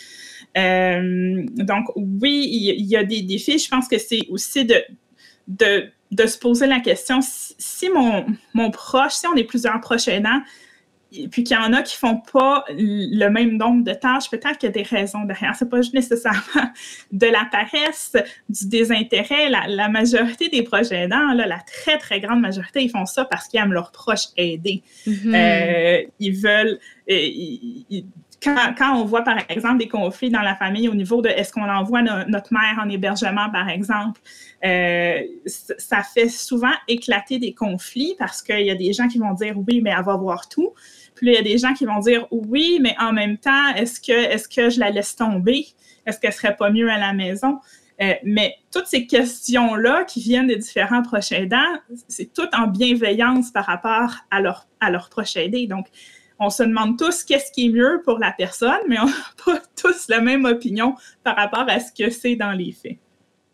Euh, 0.57 1.45
donc, 1.53 1.87
oui, 1.97 2.49
il, 2.51 2.87
y 2.87 2.97
a 2.97 3.05
des 3.05 3.23
défis. 3.23 3.59
Je 3.59 3.69
pense 3.69 3.89
que 3.89 3.99
c'est 3.99 4.27
aussi 4.31 4.65
de, 4.65 5.91
se 6.27 6.39
poser 6.39 6.67
la 6.67 6.81
question, 6.81 7.21
si, 7.23 7.89
mon, 7.91 8.27
mon 8.55 8.71
proche, 8.71 9.13
si 9.13 9.27
on 9.27 9.35
est 9.35 9.45
plusieurs 9.45 9.81
proches 9.81 10.09
aidants, 10.09 10.41
puis 11.31 11.45
qu'il 11.45 11.57
y 11.57 11.61
en 11.61 11.73
a 11.73 11.83
qui 11.83 11.97
font 11.97 12.19
pas 12.19 12.65
le 12.71 13.29
même 13.29 13.57
nombre 13.57 13.85
de 13.85 13.93
tâches, 13.93 14.31
peut-être 14.31 14.59
qu'il 14.59 14.69
y 14.69 14.71
a 14.71 14.73
des 14.73 14.83
raisons 14.83 15.25
derrière. 15.25 15.55
C'est 15.57 15.69
pas 15.69 15.79
juste 15.79 15.95
nécessairement 15.95 16.71
de 17.13 17.27
la 17.27 17.47
paresse, 17.51 18.17
du 18.49 18.69
désintérêt. 18.69 19.49
La, 19.49 19.89
majorité 19.89 20.49
des 20.49 20.63
projets 20.63 21.05
aidants, 21.05 21.33
là, 21.33 21.47
la 21.47 21.61
très, 21.61 21.99
très 21.99 22.21
grande 22.21 22.41
majorité, 22.41 22.83
ils 22.83 22.91
font 22.91 23.07
ça 23.07 23.25
parce 23.25 23.49
qu'ils 23.49 23.61
aiment 23.61 23.73
leurs 23.73 23.93
proches 23.93 24.29
aider. 24.37 24.83
Mm-hmm. 25.07 25.35
Euh, 25.35 26.07
ils 26.19 26.37
veulent... 26.37 26.79
Euh, 27.11 28.01
quand, 28.43 28.95
on 28.95 29.05
voit, 29.05 29.23
par 29.23 29.39
exemple, 29.49 29.79
des 29.79 29.89
conflits 29.89 30.31
dans 30.31 30.43
la 30.43 30.55
famille 30.55 30.89
au 30.89 30.95
niveau 30.95 31.23
de 31.23 31.29
est-ce 31.29 31.53
qu'on 31.53 31.69
envoie 31.69 32.03
notre 32.03 32.53
mère 32.53 32.79
en 32.83 32.89
hébergement, 32.89 33.51
par 33.51 33.69
exemple, 33.69 34.21
euh, 34.65 35.21
ça 35.47 36.03
fait 36.03 36.29
souvent 36.29 36.73
éclater 36.89 37.39
des 37.39 37.55
conflits 37.55 38.15
parce 38.19 38.43
qu'il 38.43 38.67
y 38.67 38.71
a 38.71 38.75
des 38.75 38.93
gens 38.93 39.09
qui 39.09 39.19
vont 39.19 39.33
dire 39.33 39.55
oui, 39.67 39.81
mais 39.83 39.93
elle 39.97 40.05
va 40.05 40.17
voir 40.17 40.49
tout. 40.49 40.75
Puis 41.17 41.29
il 41.29 41.35
y 41.35 41.37
a 41.37 41.43
des 41.43 41.59
gens 41.59 41.75
qui 41.75 41.85
vont 41.85 41.99
dire 41.99 42.27
oui, 42.31 42.79
mais 42.81 42.95
en 43.01 43.13
même 43.13 43.39
temps, 43.39 43.75
est-ce 43.75 44.01
que, 44.01 44.13
est 44.13 44.49
que 44.49 44.71
je 44.71 44.79
la 44.79 44.91
laisse 44.91 45.17
tomber? 45.17 45.67
Est-ce 46.07 46.21
qu'elle 46.21 46.33
serait 46.33 46.57
pas 46.57 46.71
mieux 46.71 46.89
à 46.89 46.99
la 46.99 47.13
maison? 47.13 47.59
Euh, 48.01 48.13
mais 48.23 48.55
toutes 48.71 48.87
ces 48.87 49.07
questions-là 49.07 50.05
qui 50.05 50.21
viennent 50.21 50.47
des 50.47 50.57
différents 50.57 51.03
proches 51.03 51.33
aidants, 51.33 51.79
c'est 52.09 52.33
tout 52.33 52.49
en 52.53 52.67
bienveillance 52.67 53.51
par 53.51 53.65
rapport 53.65 54.15
à 54.31 54.41
leur, 54.41 54.67
à 54.81 54.91
leur 54.91 55.09
proche 55.09 55.37
aidé. 55.37 55.67
Donc, 55.67 55.87
on 56.39 56.51
se 56.51 56.63
demande 56.63 56.99
tous 56.99 57.25
qu'est-ce 57.25 57.51
qui 57.51 57.67
est 57.67 57.71
mieux 57.71 58.03
pour 58.05 58.19
la 58.19 58.33
personne, 58.33 58.81
mais 58.89 58.99
on 59.01 59.07
n'a 59.07 59.13
pas 59.45 59.61
tous 59.81 60.09
la 60.09 60.21
même 60.21 60.45
opinion 60.45 60.95
par 61.25 61.37
rapport 61.37 61.65
à 61.69 61.81
ce 61.81 61.91
que 61.93 62.11
c'est 62.11 62.37
dans 62.37 62.53
les 62.53 62.73
faits. 62.73 62.99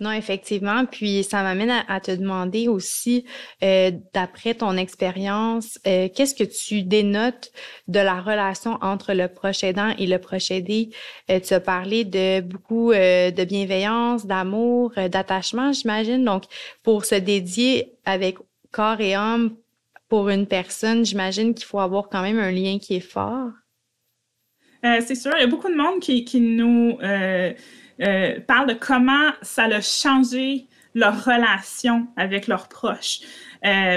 Non, 0.02 0.10
effectivement. 0.10 0.84
Puis 0.84 1.22
ça 1.22 1.44
m'amène 1.44 1.70
à, 1.70 2.00
te 2.00 2.10
demander 2.10 2.66
aussi, 2.66 3.24
euh, 3.62 3.92
d'après 4.12 4.54
ton 4.54 4.76
expérience, 4.76 5.78
euh, 5.86 6.08
qu'est-ce 6.12 6.34
que 6.34 6.42
tu 6.42 6.82
dénotes 6.82 7.52
de 7.86 8.00
la 8.00 8.20
relation 8.20 8.78
entre 8.82 9.12
le 9.12 9.28
proche 9.28 9.62
aidant 9.62 9.94
et 9.96 10.08
le 10.08 10.18
proche 10.18 10.50
aidé? 10.50 10.90
Euh, 11.30 11.38
tu 11.38 11.54
as 11.54 11.60
parlé 11.60 12.04
de 12.04 12.40
beaucoup 12.40 12.92
de 12.92 13.44
bienveillance, 13.44 14.26
d'amour, 14.26 14.92
d'attachement, 14.96 15.72
j'imagine. 15.72 16.24
Donc, 16.24 16.46
pour 16.82 17.04
se 17.04 17.14
dédier 17.14 17.92
avec 18.04 18.38
corps 18.72 19.00
et 19.00 19.14
âme 19.14 19.54
pour 20.08 20.30
une 20.30 20.48
personne, 20.48 21.04
j'imagine 21.04 21.54
qu'il 21.54 21.66
faut 21.66 21.78
avoir 21.78 22.08
quand 22.08 22.22
même 22.22 22.40
un 22.40 22.50
lien 22.50 22.80
qui 22.80 22.96
est 22.96 23.00
fort. 23.00 23.50
C'est 24.82 25.14
sûr, 25.14 25.30
il 25.36 25.42
y 25.42 25.44
a 25.44 25.46
beaucoup 25.46 25.68
de 25.68 25.76
monde 25.76 26.00
qui, 26.00 26.40
nous 26.40 26.98
euh, 28.00 28.04
euh, 28.04 28.40
parle 28.40 28.68
de 28.68 28.74
comment 28.74 29.30
ça 29.42 29.64
a 29.64 29.80
changé 29.80 30.66
leur 30.94 31.24
relation 31.24 32.06
avec 32.16 32.46
leurs 32.46 32.68
proches 32.68 33.20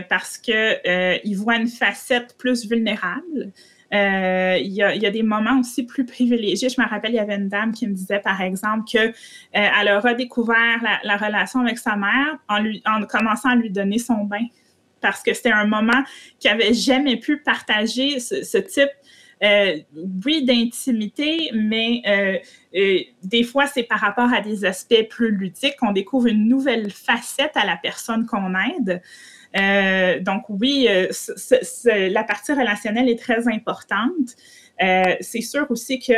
parce 0.09 0.37
qu'ils 0.37 1.37
voient 1.37 1.57
une 1.57 1.67
facette 1.67 2.37
plus 2.37 2.67
vulnérable. 2.69 3.51
Il 3.91 4.71
y, 4.71 4.81
a, 4.83 5.11
des 5.11 5.23
moments 5.23 5.59
aussi 5.59 5.83
plus 5.83 6.05
privilégiés. 6.05 6.69
Je 6.69 6.79
me 6.79 6.87
rappelle, 6.87 7.11
il 7.11 7.15
y 7.15 7.19
avait 7.19 7.35
une 7.35 7.49
dame 7.49 7.73
qui 7.73 7.87
me 7.87 7.93
disait, 7.93 8.19
par 8.19 8.39
exemple, 8.41 8.85
qu'elle 8.85 9.13
elle 9.51 9.87
a 9.87 9.99
redécouvert 9.99 10.83
la, 10.83 10.99
la, 11.03 11.17
relation 11.17 11.61
avec 11.61 11.79
sa 11.79 11.95
mère 11.95 12.37
en, 12.47 12.59
lui, 12.59 12.81
en 12.85 13.03
commençant 13.05 13.49
à 13.49 13.55
lui 13.55 13.71
donner 13.71 13.97
son 13.97 14.23
bain 14.23 14.45
parce 15.05 15.21
que 15.21 15.33
c'était 15.33 15.51
un 15.51 15.67
moment 15.67 16.03
qu'il 16.39 16.49
n'avait 16.49 16.73
jamais 16.73 17.17
pu 17.17 17.37
partager 17.37 18.19
ce, 18.19 18.57
type 18.57 18.89
euh, 19.45 19.77
oui, 20.25 20.43
d'intimité, 20.43 21.51
mais 21.53 22.01
euh, 22.07 22.37
euh, 22.75 22.99
des 23.23 23.43
fois, 23.43 23.67
c'est 23.67 23.83
par 23.83 23.99
rapport 23.99 24.33
à 24.33 24.41
des 24.41 24.65
aspects 24.65 25.07
plus 25.09 25.31
ludiques 25.31 25.75
qu'on 25.77 25.91
découvre 25.91 26.27
une 26.27 26.47
nouvelle 26.47 26.91
facette 26.91 27.55
à 27.55 27.65
la 27.65 27.77
personne 27.77 28.25
qu'on 28.25 28.53
aide. 28.55 29.01
donc 30.23 30.43
oui, 30.49 30.87
la 31.85 32.23
partie 32.23 32.53
relationnelle 32.53 33.09
est 33.09 33.19
très 33.19 33.47
importante. 33.47 34.35
c'est 34.79 35.41
sûr 35.41 35.65
aussi 35.69 35.99
qu'il 35.99 36.15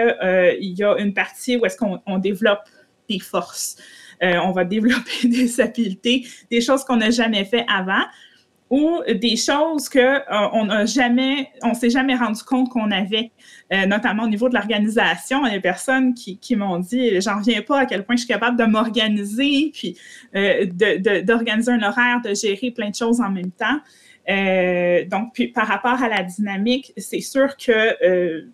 y 0.60 0.84
a 0.84 0.98
une 0.98 1.14
partie 1.14 1.58
où 1.58 1.66
est-ce 1.66 1.78
qu'on 1.78 2.18
développe 2.18 2.64
des 3.10 3.20
forces. 3.20 3.76
on 4.22 4.52
va 4.52 4.64
développer 4.76 5.28
des 5.28 5.60
habiletés, 5.60 6.26
des 6.50 6.62
choses 6.62 6.84
qu'on 6.84 6.98
n'a 6.98 7.10
jamais 7.10 7.46
fait 7.46 7.66
avant 7.68 8.06
ou 8.70 9.02
des 9.08 9.38
choses 9.38 9.88
que 9.88 10.00
euh, 10.00 10.50
on 10.52 10.66
n'a 10.66 10.86
jamais, 10.86 11.50
on 11.64 11.74
s'est 11.74 11.90
jamais 11.90 12.16
rendu 12.16 12.44
compte 12.44 12.70
qu'on 12.70 12.92
avait, 12.92 13.32
euh, 13.72 13.86
notamment 13.86 14.24
au 14.24 14.28
niveau 14.28 14.50
de 14.50 14.56
l'organisation. 14.56 15.46
Il 15.46 15.50
y 15.50 15.52
a 15.52 15.56
des 15.56 15.62
personnes 15.62 16.14
qui, 16.14 16.56
m'ont 16.56 16.80
dit, 16.80 17.22
j'en 17.22 17.38
reviens 17.38 17.62
pas 17.62 17.80
à 17.80 17.86
quel 17.86 18.04
point 18.04 18.16
je 18.16 18.22
suis 18.22 18.28
capable 18.28 18.58
de 18.58 18.66
m'organiser, 18.66 19.72
puis 19.74 19.98
euh, 20.36 20.66
d'organiser 21.24 21.72
un 21.72 21.82
horaire, 21.82 22.22
de 22.24 22.34
gérer 22.34 22.72
plein 22.72 22.90
de 22.90 22.96
choses 22.96 23.22
en 23.22 23.30
même 23.30 23.52
temps. 23.52 23.80
donc, 25.10 25.34
puis 25.34 25.48
par 25.48 25.68
rapport 25.68 26.04
à 26.04 26.10
la 26.10 26.24
dynamique, 26.24 26.92
c'est 26.98 27.22
sûr 27.22 27.56
que 27.56 28.46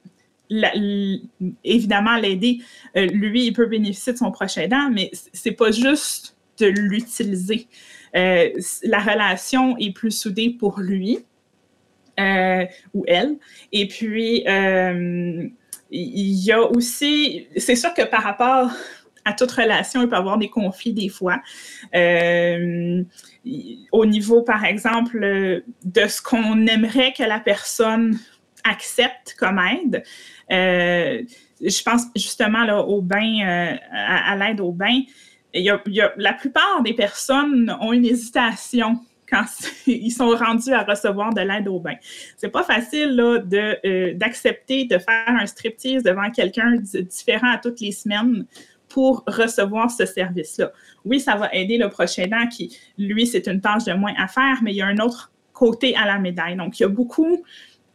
évidemment, 1.63 2.17
l'aider, 2.17 2.59
lui, 2.95 3.47
il 3.47 3.53
peut 3.53 3.65
bénéficier 3.65 4.13
de 4.13 4.19
son 4.19 4.29
prochain 4.29 4.61
aidant, 4.61 4.91
mais 4.91 5.09
c'est 5.33 5.53
pas 5.53 5.71
juste 5.71 6.35
de 6.59 6.67
l'utiliser. 6.67 7.67
Euh, 8.15 8.49
la 8.83 8.99
relation 8.99 9.75
est 9.77 9.91
plus 9.91 10.11
soudée 10.11 10.51
pour 10.51 10.79
lui 10.79 11.19
euh, 12.19 12.65
ou 12.93 13.03
elle. 13.07 13.37
Et 13.71 13.87
puis, 13.87 14.47
euh, 14.47 15.47
il 15.89 16.45
y 16.45 16.51
a 16.51 16.61
aussi, 16.61 17.47
c'est 17.57 17.75
sûr 17.75 17.93
que 17.93 18.03
par 18.03 18.23
rapport 18.23 18.71
à 19.25 19.33
toute 19.33 19.51
relation, 19.51 20.01
il 20.01 20.09
peut 20.09 20.15
y 20.15 20.19
avoir 20.19 20.37
des 20.37 20.49
conflits 20.49 20.93
des 20.93 21.09
fois. 21.09 21.41
au 23.91 24.05
niveau, 24.05 24.41
par 24.43 24.65
exemple, 24.65 25.63
de 25.83 26.07
ce 26.07 26.21
qu'on 26.21 26.67
aimerait 26.67 27.13
que 27.13 27.23
la 27.23 27.39
personne 27.39 28.19
accepte 28.63 29.35
comme 29.37 29.59
aide. 29.59 30.03
je 30.49 31.83
pense 31.83 32.03
justement 32.15 32.65
au 32.81 33.01
bain, 33.01 33.77
à 33.91 34.35
l'aide 34.35 34.59
au 34.59 34.71
bain 34.71 35.01
la 35.53 36.33
plupart 36.33 36.81
des 36.83 36.93
personnes 36.93 37.75
ont 37.79 37.93
une 37.93 38.05
hésitation 38.05 38.99
quand 39.29 39.45
ils 39.87 40.11
sont 40.11 40.29
rendus 40.29 40.71
à 40.71 40.83
recevoir 40.83 41.33
de 41.33 41.41
l'aide 41.41 41.67
au 41.67 41.79
bain. 41.79 41.95
C'est 42.37 42.49
pas 42.49 42.63
facile 42.63 43.19
euh, 43.19 44.13
d'accepter 44.13 44.85
de, 44.85 44.97
faire 44.97 45.27
un 45.27 45.45
striptease 45.45 46.03
devant 46.03 46.29
quelqu'un 46.29 46.75
différent 46.77 47.51
à 47.51 47.57
toutes 47.57 47.81
les 47.81 47.91
semaines 47.91 48.45
pour 48.87 49.23
recevoir 49.25 49.89
ce 49.89 50.05
service-là. 50.05 50.71
Oui, 51.03 51.19
ça 51.19 51.35
va 51.35 51.51
aider 51.53 51.77
le 51.77 51.89
prochain 51.89 52.23
aidant 52.23 52.47
qui, 52.47 52.77
lui, 52.97 53.25
c'est 53.25 53.47
une 53.47 53.59
tâche 53.59 53.85
de 53.85 53.93
moins 53.93 54.13
à 54.17 54.27
faire, 54.27 54.59
mais 54.61 54.71
il 54.71 54.77
y 54.77 54.81
a 54.81 54.85
un 54.85 54.99
autre 54.99 55.31
côté 55.51 55.95
à 55.95 56.05
la 56.05 56.19
médaille. 56.19 56.55
Donc, 56.55 56.79
il 56.79 56.83
y 56.83 56.85
a 56.85 56.89
beaucoup 56.89 57.43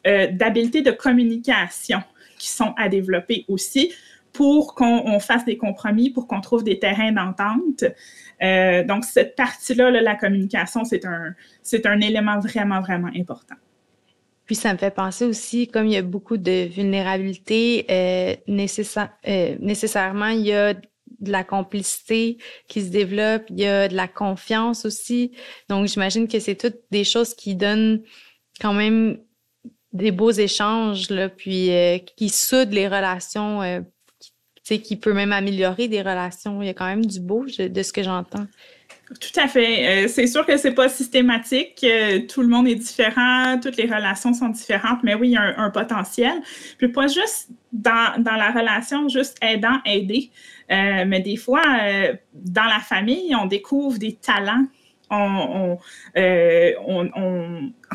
euh, 0.07 0.27
d'habiletés 0.33 0.83
de 0.83 0.91
communication 0.91 2.03
qui 2.37 2.49
sont 2.49 2.75
à 2.77 2.89
développer 2.89 3.45
aussi 3.49 3.93
pour 4.39 4.77
qu'on 4.77 5.19
fasse 5.19 5.45
des 5.45 5.57
compromis, 5.57 6.11
pour 6.11 6.29
qu'on 6.29 6.41
trouve 6.41 6.63
des 6.63 6.79
terrains 6.79 7.11
d'entente. 7.11 7.83
Euh, 8.41 8.85
donc, 8.85 9.05
cette 9.05 9.35
partie-là, 9.35 9.91
la 9.91 10.15
communication, 10.15 10.85
c'est 10.85 11.05
un, 11.05 11.35
un 11.85 12.01
élément 12.01 12.39
vraiment, 12.39 12.81
vraiment 12.81 13.11
important. 13.17 13.57
Puis 14.47 14.55
ça 14.55 14.73
me 14.73 14.79
fait 14.79 14.95
penser 14.95 15.25
aussi, 15.25 15.67
comme 15.67 15.87
il 15.87 15.93
y 15.95 15.97
a 15.97 16.03
beaucoup 16.03 16.37
de 16.37 16.69
vulnérabilité, 16.69 17.85
euh, 17.91 18.37
euh, 19.27 19.57
nécessairement, 19.59 20.29
il 20.29 20.47
y 20.47 20.53
a 20.53 20.75
de 20.75 21.33
la 21.33 21.43
complicité 21.43 22.39
qui 22.69 22.83
se 22.83 22.91
développe, 22.91 23.43
il 23.51 23.59
y 23.59 23.67
a 23.67 23.89
de 23.89 23.97
la 23.97 24.07
confiance 24.07 24.85
aussi. 24.85 25.33
Donc, 25.69 25.89
j'imagine 25.89 26.29
que 26.29 26.39
c'est 26.39 26.55
toutes 26.55 26.79
des 26.93 27.03
choses 27.03 27.35
qui 27.35 27.57
donnent 27.57 28.05
quand 28.61 28.73
même 28.73 29.19
des 29.93 30.13
beaux 30.13 30.31
échanges, 30.31 31.11
là, 31.11 31.29
puis 31.29 31.71
qui 32.17 32.29
soudent 32.29 32.73
les 32.73 32.87
relations 32.87 33.83
qui 34.77 34.97
peut 34.97 35.13
même 35.13 35.33
améliorer 35.33 35.89
des 35.89 36.03
relations. 36.03 36.63
Il 36.63 36.67
y 36.67 36.71
a 36.71 36.75
quand 36.75 36.87
même 36.87 37.07
du 37.07 37.21
beau 37.21 37.47
de 37.47 37.83
ce 37.83 37.93
que 37.93 38.03
j'entends. 38.03 38.47
Tout 39.09 39.41
à 39.41 39.49
fait. 39.49 40.05
Euh, 40.05 40.09
c'est 40.09 40.27
sûr 40.27 40.45
que 40.45 40.59
c'est 40.59 40.75
pas 40.75 40.91
systématique. 40.91 41.85
tout 42.29 42.43
le 42.43 42.49
monde 42.49 42.69
est 42.69 42.75
différent, 42.75 43.59
toutes 43.59 43.79
les 43.79 43.87
relations 43.87 44.35
sont 44.35 44.51
différentes, 44.51 45.03
mais 45.03 45.15
oui, 45.15 45.29
il 45.29 45.33
y 45.33 45.37
a 45.37 45.59
un, 45.59 45.71
potentiel. 45.71 46.35
Puis 46.77 46.89
pas 46.89 47.07
juste 47.07 47.49
dans, 47.73 48.23
la 48.25 48.51
relation, 48.51 49.09
juste 49.09 49.39
aidant, 49.43 49.81
aider, 49.87 50.31
euh, 50.71 51.05
mais 51.07 51.21
des 51.21 51.37
fois, 51.37 51.63
euh, 51.83 52.15
dans 52.35 52.65
la 52.65 52.81
famille, 52.81 53.35
on 53.35 53.47
découvre 53.47 53.99
des 53.99 54.15
talents 54.15 54.67
euh, 55.11 56.65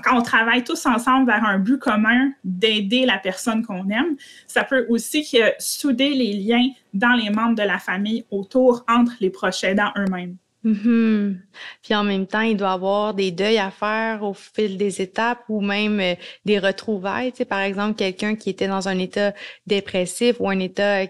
quand 0.04 0.18
on 0.18 0.22
travaille 0.22 0.64
tous 0.64 0.86
ensemble 0.86 1.28
vers 1.28 1.44
un 1.44 1.60
but 1.60 1.80
commun 1.80 2.32
d'aider 2.44 3.06
la 3.06 3.18
personne 3.18 3.66
qu'on 3.66 3.90
aime, 3.90 4.16
ça 4.48 4.64
peut 4.64 4.86
aussi 4.90 5.38
souder 5.60 6.10
les 6.10 6.34
liens 6.34 6.68
dans 6.94 7.14
les 7.14 7.30
membres 7.30 7.56
de 7.56 7.64
la 7.64 7.80
famille 7.80 8.26
autour 8.32 8.84
entre 8.88 9.14
les 9.20 9.30
proches 9.30 9.64
aidants 9.64 9.92
eux-mêmes. 9.98 10.38
Mm-hmm. 10.66 11.36
Puis 11.82 11.94
en 11.94 12.04
même 12.04 12.26
temps, 12.26 12.42
il 12.42 12.56
doit 12.56 12.70
y 12.70 12.74
avoir 12.74 13.14
des 13.14 13.32
deuils 13.32 13.58
à 13.58 13.70
faire 13.70 14.24
au 14.24 14.34
fil 14.34 14.78
des 14.78 15.02
étapes 15.02 15.44
ou 15.50 15.60
même 15.60 16.00
euh, 16.00 16.16
des 16.46 16.58
retrouvailles. 16.58 17.34
Tu 17.34 17.46
par 17.46 17.60
exemple, 17.60 17.96
quelqu'un 17.96 18.36
qui 18.36 18.50
était 18.50 18.68
dans 18.68 18.88
un 18.88 18.98
état 18.98 19.34
dépressif 19.68 20.38
ou 20.40 20.50
un 20.50 20.60
état 20.60 21.06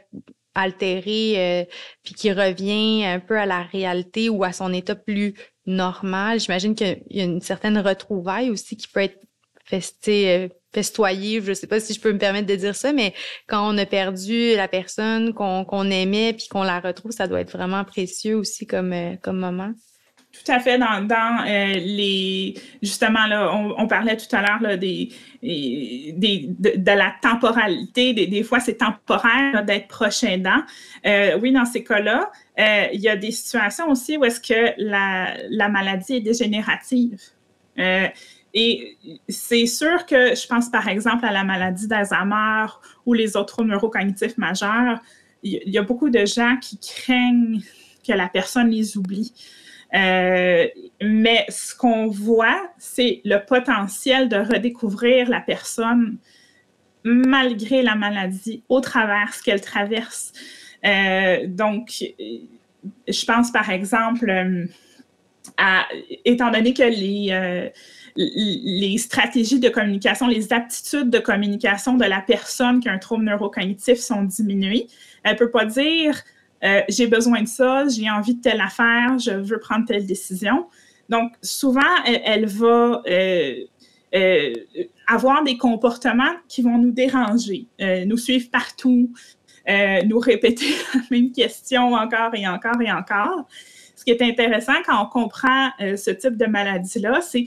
altéré, 0.55 1.33
euh, 1.37 1.65
puis 2.03 2.13
qui 2.13 2.31
revient 2.31 3.05
un 3.05 3.19
peu 3.19 3.37
à 3.37 3.45
la 3.45 3.63
réalité 3.63 4.29
ou 4.29 4.43
à 4.43 4.53
son 4.53 4.73
état 4.73 4.95
plus 4.95 5.33
normal. 5.65 6.39
J'imagine 6.39 6.75
qu'il 6.75 7.03
y 7.09 7.21
a 7.21 7.25
une 7.25 7.41
certaine 7.41 7.77
retrouvaille 7.77 8.49
aussi 8.49 8.77
qui 8.77 8.87
peut 8.87 9.01
être 9.01 9.19
festé, 9.65 10.49
festoyer, 10.73 11.41
je 11.41 11.53
sais 11.53 11.67
pas 11.67 11.79
si 11.79 11.93
je 11.93 12.01
peux 12.01 12.11
me 12.11 12.17
permettre 12.17 12.47
de 12.47 12.55
dire 12.55 12.75
ça, 12.75 12.91
mais 12.91 13.13
quand 13.47 13.73
on 13.73 13.77
a 13.77 13.85
perdu 13.85 14.55
la 14.55 14.67
personne 14.67 15.33
qu'on 15.33 15.89
aimait 15.89 16.33
puis 16.33 16.47
qu'on 16.49 16.63
la 16.63 16.79
retrouve, 16.79 17.11
ça 17.11 17.27
doit 17.27 17.41
être 17.41 17.51
vraiment 17.51 17.83
précieux 17.83 18.35
aussi 18.35 18.67
comme, 18.67 18.93
comme 19.21 19.37
moment. 19.37 19.73
Tout 20.33 20.51
à 20.51 20.59
fait. 20.59 20.79
Dans, 20.79 21.45
euh, 21.47 21.73
les. 21.75 22.55
Justement, 22.81 23.27
là, 23.27 23.53
on, 23.53 23.87
parlait 23.87 24.17
tout 24.17 24.35
à 24.35 24.41
l'heure 24.41 24.77
des, 24.79 25.09
des, 25.43 26.47
de, 26.49 26.91
la 26.91 27.13
temporalité. 27.21 28.13
Des, 28.13 28.43
fois, 28.43 28.59
c'est 28.59 28.77
temporaire 28.77 29.63
d'être 29.63 29.87
proche 29.87 30.23
aidant. 30.23 30.63
Euh, 31.05 31.37
oui, 31.39 31.51
dans 31.51 31.65
ces 31.65 31.83
cas-là, 31.83 32.31
euh, 32.59 32.87
il 32.93 33.01
y 33.01 33.09
a 33.09 33.15
des 33.15 33.31
situations 33.31 33.89
aussi 33.89 34.17
où 34.17 34.25
est-ce 34.25 34.39
que 34.39 34.73
la, 34.77 35.35
la, 35.49 35.69
maladie 35.69 36.15
est 36.17 36.21
dégénérative. 36.21 37.19
et 38.53 38.97
c'est 39.27 39.65
sûr 39.65 40.05
que 40.05 40.35
je 40.35 40.45
pense 40.45 40.69
par 40.69 40.87
exemple 40.87 41.25
à 41.25 41.31
la 41.31 41.43
maladie 41.43 41.87
d'Alzheimer 41.87 42.67
ou 43.05 43.13
les 43.13 43.35
autres 43.35 43.63
neurocognitifs 43.63 44.37
majeurs. 44.37 44.99
Il 45.41 45.69
y 45.69 45.77
a 45.77 45.81
beaucoup 45.81 46.09
de 46.09 46.25
gens 46.25 46.57
qui 46.61 46.77
craignent 46.77 47.61
que 48.07 48.13
la 48.13 48.27
personne 48.27 48.69
les 48.69 48.97
oublie. 48.97 49.33
Euh, 49.93 50.67
mais 51.01 51.45
ce 51.49 51.75
qu'on 51.75 52.07
voit, 52.07 52.61
c'est 52.77 53.21
le 53.25 53.37
potentiel 53.45 54.27
de 54.27 54.37
redécouvrir 54.37 55.29
la 55.29 55.39
personne 55.39 56.17
malgré 57.03 57.83
la 57.83 57.95
maladie, 57.95 58.63
au 58.69 58.79
travers 58.79 59.33
ce 59.33 59.43
qu'elle 59.43 59.61
traverse. 59.61 60.31
Euh, 60.85 61.47
donc, 61.47 62.03
je 63.07 63.25
pense 63.25 63.51
par 63.51 63.69
exemple 63.69 64.29
euh, 64.29 64.65
à, 65.57 65.85
étant 66.25 66.51
donné 66.51 66.73
que 66.73 66.83
les, 66.83 67.71
les 68.15 68.97
stratégies 68.97 69.59
de 69.59 69.69
communication, 69.69 70.27
les 70.27 70.53
aptitudes 70.53 71.09
de 71.09 71.19
communication 71.19 71.95
de 71.95 72.05
la 72.05 72.21
personne 72.21 72.79
qui 72.79 72.89
a 72.89 72.91
un 72.91 72.99
trouble 72.99 73.25
neurocognitif 73.25 73.99
sont 73.99 74.23
diminuées, 74.23 74.87
elle 75.23 75.33
ne 75.33 75.37
peut 75.37 75.51
pas 75.51 75.65
dire 75.65 76.23
euh, 76.63 76.81
j'ai 76.87 77.07
besoin 77.07 77.41
de 77.41 77.47
ça, 77.47 77.87
j'ai 77.87 78.09
envie 78.09 78.35
de 78.35 78.41
telle 78.41 78.61
affaire, 78.61 79.17
je 79.19 79.31
veux 79.31 79.59
prendre 79.59 79.85
telle 79.85 80.05
décision. 80.05 80.67
Donc, 81.09 81.33
souvent, 81.41 81.81
elle, 82.05 82.45
va 82.45 83.01
euh, 83.07 83.55
euh, 84.15 84.53
avoir 85.07 85.43
des 85.43 85.57
comportements 85.57 86.35
qui 86.47 86.61
vont 86.61 86.77
nous 86.77 86.91
déranger, 86.91 87.67
nous 88.05 88.17
suivre 88.17 88.49
partout, 88.49 89.11
nous 89.67 90.19
répéter 90.19 90.69
la 90.93 91.01
même 91.11 91.31
question 91.31 91.93
encore 91.93 92.33
et 92.33 92.47
encore 92.47 92.81
et 92.81 92.91
encore. 92.91 93.47
Ce 93.95 94.03
qui 94.03 94.11
est 94.11 94.21
intéressant 94.21 94.73
quand 94.85 95.01
on 95.01 95.05
comprend 95.07 95.69
ce 95.79 96.11
type 96.11 96.35
de 96.35 96.45
maladie-là, 96.45 97.21
c'est 97.21 97.45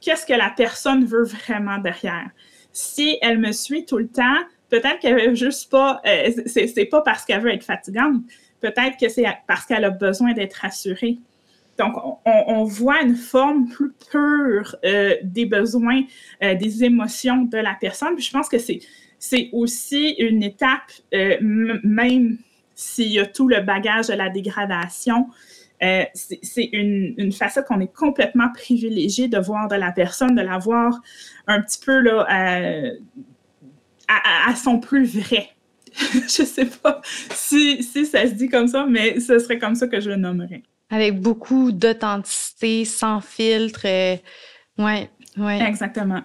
qu'est-ce 0.00 0.24
que 0.24 0.32
la 0.32 0.50
personne 0.50 1.04
veut 1.04 1.24
vraiment 1.24 1.78
derrière. 1.78 2.30
Si 2.72 3.18
elle 3.20 3.38
me 3.38 3.52
suit 3.52 3.84
tout 3.84 3.98
le 3.98 4.08
temps, 4.08 4.38
peut-être 4.70 5.00
qu'elle 5.00 5.30
veut 5.30 5.34
juste 5.34 5.70
pas, 5.70 6.00
c'est 6.46 6.88
pas 6.90 7.02
parce 7.02 7.24
qu'elle 7.24 7.40
veut 7.40 7.52
être 7.52 7.64
fatigante, 7.64 8.22
Peut-être 8.60 8.96
que 8.98 9.08
c'est 9.08 9.24
parce 9.46 9.66
qu'elle 9.66 9.84
a 9.84 9.90
besoin 9.90 10.32
d'être 10.32 10.54
rassurée. 10.54 11.18
Donc, 11.78 11.94
on, 12.24 12.64
voit 12.64 13.02
une 13.02 13.14
forme 13.14 13.68
plus 13.68 13.92
pure 14.10 14.74
euh, 14.84 15.14
des 15.22 15.46
besoins, 15.46 16.02
euh, 16.42 16.56
des 16.56 16.82
émotions 16.82 17.42
de 17.42 17.56
la 17.56 17.76
personne. 17.80 18.18
Je 18.18 18.30
pense 18.30 18.48
que 18.48 18.58
c'est, 18.58 18.80
aussi 19.52 20.16
une 20.18 20.42
étape, 20.42 20.90
euh, 21.14 21.36
même 21.84 22.38
s'il 22.74 23.12
y 23.12 23.20
a 23.20 23.26
tout 23.26 23.46
le 23.46 23.60
bagage 23.60 24.08
de 24.08 24.14
la 24.14 24.28
dégradation, 24.28 25.28
c'est, 25.80 26.68
une, 26.72 27.32
facette 27.32 27.66
qu'on 27.66 27.80
est 27.80 27.94
complètement 27.94 28.50
privilégié 28.52 29.28
de 29.28 29.38
voir 29.38 29.68
de 29.68 29.76
la 29.76 29.92
personne, 29.92 30.34
de 30.34 30.42
la 30.42 30.58
voir 30.58 31.00
un 31.46 31.62
petit 31.62 31.78
peu 31.84 32.02
à 32.26 32.90
son 34.56 34.80
plus 34.80 35.20
vrai. 35.20 35.50
je 36.12 36.44
sais 36.44 36.66
pas 36.66 37.00
si, 37.30 37.82
si 37.82 38.06
ça 38.06 38.26
se 38.26 38.32
dit 38.34 38.48
comme 38.48 38.68
ça, 38.68 38.86
mais 38.86 39.20
ce 39.20 39.38
serait 39.38 39.58
comme 39.58 39.74
ça 39.74 39.86
que 39.86 40.00
je 40.00 40.10
le 40.10 40.16
nommerais. 40.16 40.62
Avec 40.90 41.20
beaucoup 41.20 41.72
d'authenticité, 41.72 42.84
sans 42.84 43.20
filtre. 43.20 43.82
Euh, 43.84 44.16
ouais, 44.78 45.10
ouais. 45.36 45.60
Exactement. 45.62 46.22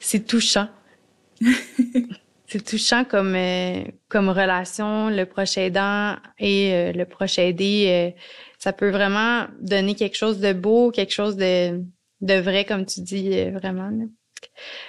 C'est 0.00 0.26
touchant. 0.26 0.68
c'est 2.46 2.64
touchant 2.64 3.04
comme, 3.04 3.34
euh, 3.34 3.84
comme 4.08 4.28
relation, 4.28 5.10
le 5.10 5.24
proche 5.26 5.58
aidant 5.58 6.16
et 6.38 6.72
euh, 6.72 6.92
le 6.92 7.04
proche 7.04 7.38
aidé. 7.38 8.14
ça 8.58 8.72
peut 8.72 8.90
vraiment 8.90 9.46
donner 9.60 9.94
quelque 9.94 10.16
chose 10.16 10.40
de 10.40 10.52
beau, 10.52 10.90
quelque 10.90 11.12
chose 11.12 11.36
de, 11.36 11.82
de 12.20 12.34
vrai, 12.34 12.64
comme 12.64 12.86
tu 12.86 13.00
dis, 13.00 13.50
vraiment. 13.50 13.90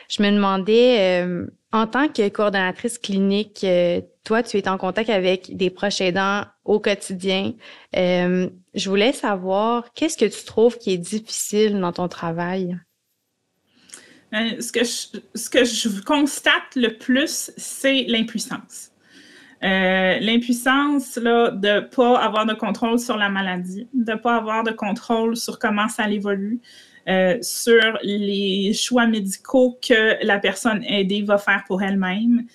Je 0.09 0.21
me 0.21 0.31
demandais, 0.31 1.23
euh, 1.23 1.47
en 1.71 1.87
tant 1.87 2.07
que 2.07 2.27
coordonnatrice 2.29 2.97
clinique, 2.97 3.63
euh, 3.63 4.01
toi, 4.23 4.43
tu 4.43 4.57
es 4.57 4.67
en 4.67 4.77
contact 4.77 5.09
avec 5.09 5.55
des 5.55 5.69
proches 5.69 6.01
aidants 6.01 6.43
au 6.65 6.79
quotidien. 6.79 7.53
Euh, 7.95 8.49
je 8.73 8.89
voulais 8.89 9.11
savoir, 9.11 9.93
qu'est-ce 9.93 10.17
que 10.17 10.25
tu 10.25 10.45
trouves 10.45 10.77
qui 10.77 10.93
est 10.93 10.97
difficile 10.97 11.79
dans 11.79 11.91
ton 11.91 12.07
travail? 12.07 12.77
ce, 14.31 14.71
que 14.71 15.63
je, 15.63 16.01
constate 16.01 16.75
le 16.75 16.97
plus, 16.97 17.51
c'est 17.55 18.05
l'impuissance. 18.07 18.89
l'impuissance 19.61 21.17
là, 21.17 21.51
de 21.51 21.67
ne 21.67 21.79
pas 21.81 22.17
avoir 22.17 22.47
de 22.47 22.55
contrôle 22.55 22.97
sur 22.97 23.15
la 23.15 23.29
maladie, 23.29 23.87
de 23.93 24.13
ne 24.13 24.17
pas 24.17 24.37
avoir 24.37 24.63
de 24.63 24.71
contrôle 24.71 25.37
sur 25.37 25.59
comment 25.59 25.87
ça 25.87 26.09
évolue, 26.09 26.61
euh, 27.09 27.37
sur 27.41 27.97
les 28.01 28.71
choix 28.73 29.07
médicaux 29.07 29.77
que 29.85 30.25
la 30.25 30.39
personne 30.39 30.83
aidée 30.85 31.21
va 31.21 31.37
faire 31.37 31.63
pour 31.67 31.81
elle-même. 31.83 32.45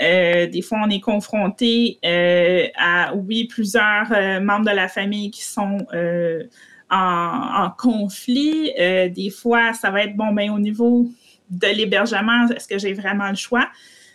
Euh, 0.00 0.46
des 0.46 0.62
fois, 0.62 0.78
on 0.84 0.88
est 0.88 1.00
confronté 1.00 1.98
euh, 2.04 2.66
à, 2.78 3.14
oui, 3.14 3.44
plusieurs 3.44 4.08
membres 4.40 4.64
de 4.64 4.74
la 4.74 4.88
famille 4.88 5.30
qui 5.30 5.42
sont 5.42 5.78
en, 6.90 7.70
conflit. 7.76 8.72
des 8.76 9.30
fois, 9.30 9.74
ça 9.74 9.90
va 9.90 10.04
être, 10.04 10.16
bon, 10.16 10.32
ben, 10.32 10.50
au 10.50 10.58
niveau 10.58 11.10
de 11.50 11.66
l'hébergement, 11.66 12.48
est-ce 12.48 12.66
que 12.66 12.78
j'ai 12.78 12.94
vraiment 12.94 13.28
le 13.28 13.36
choix? 13.36 13.68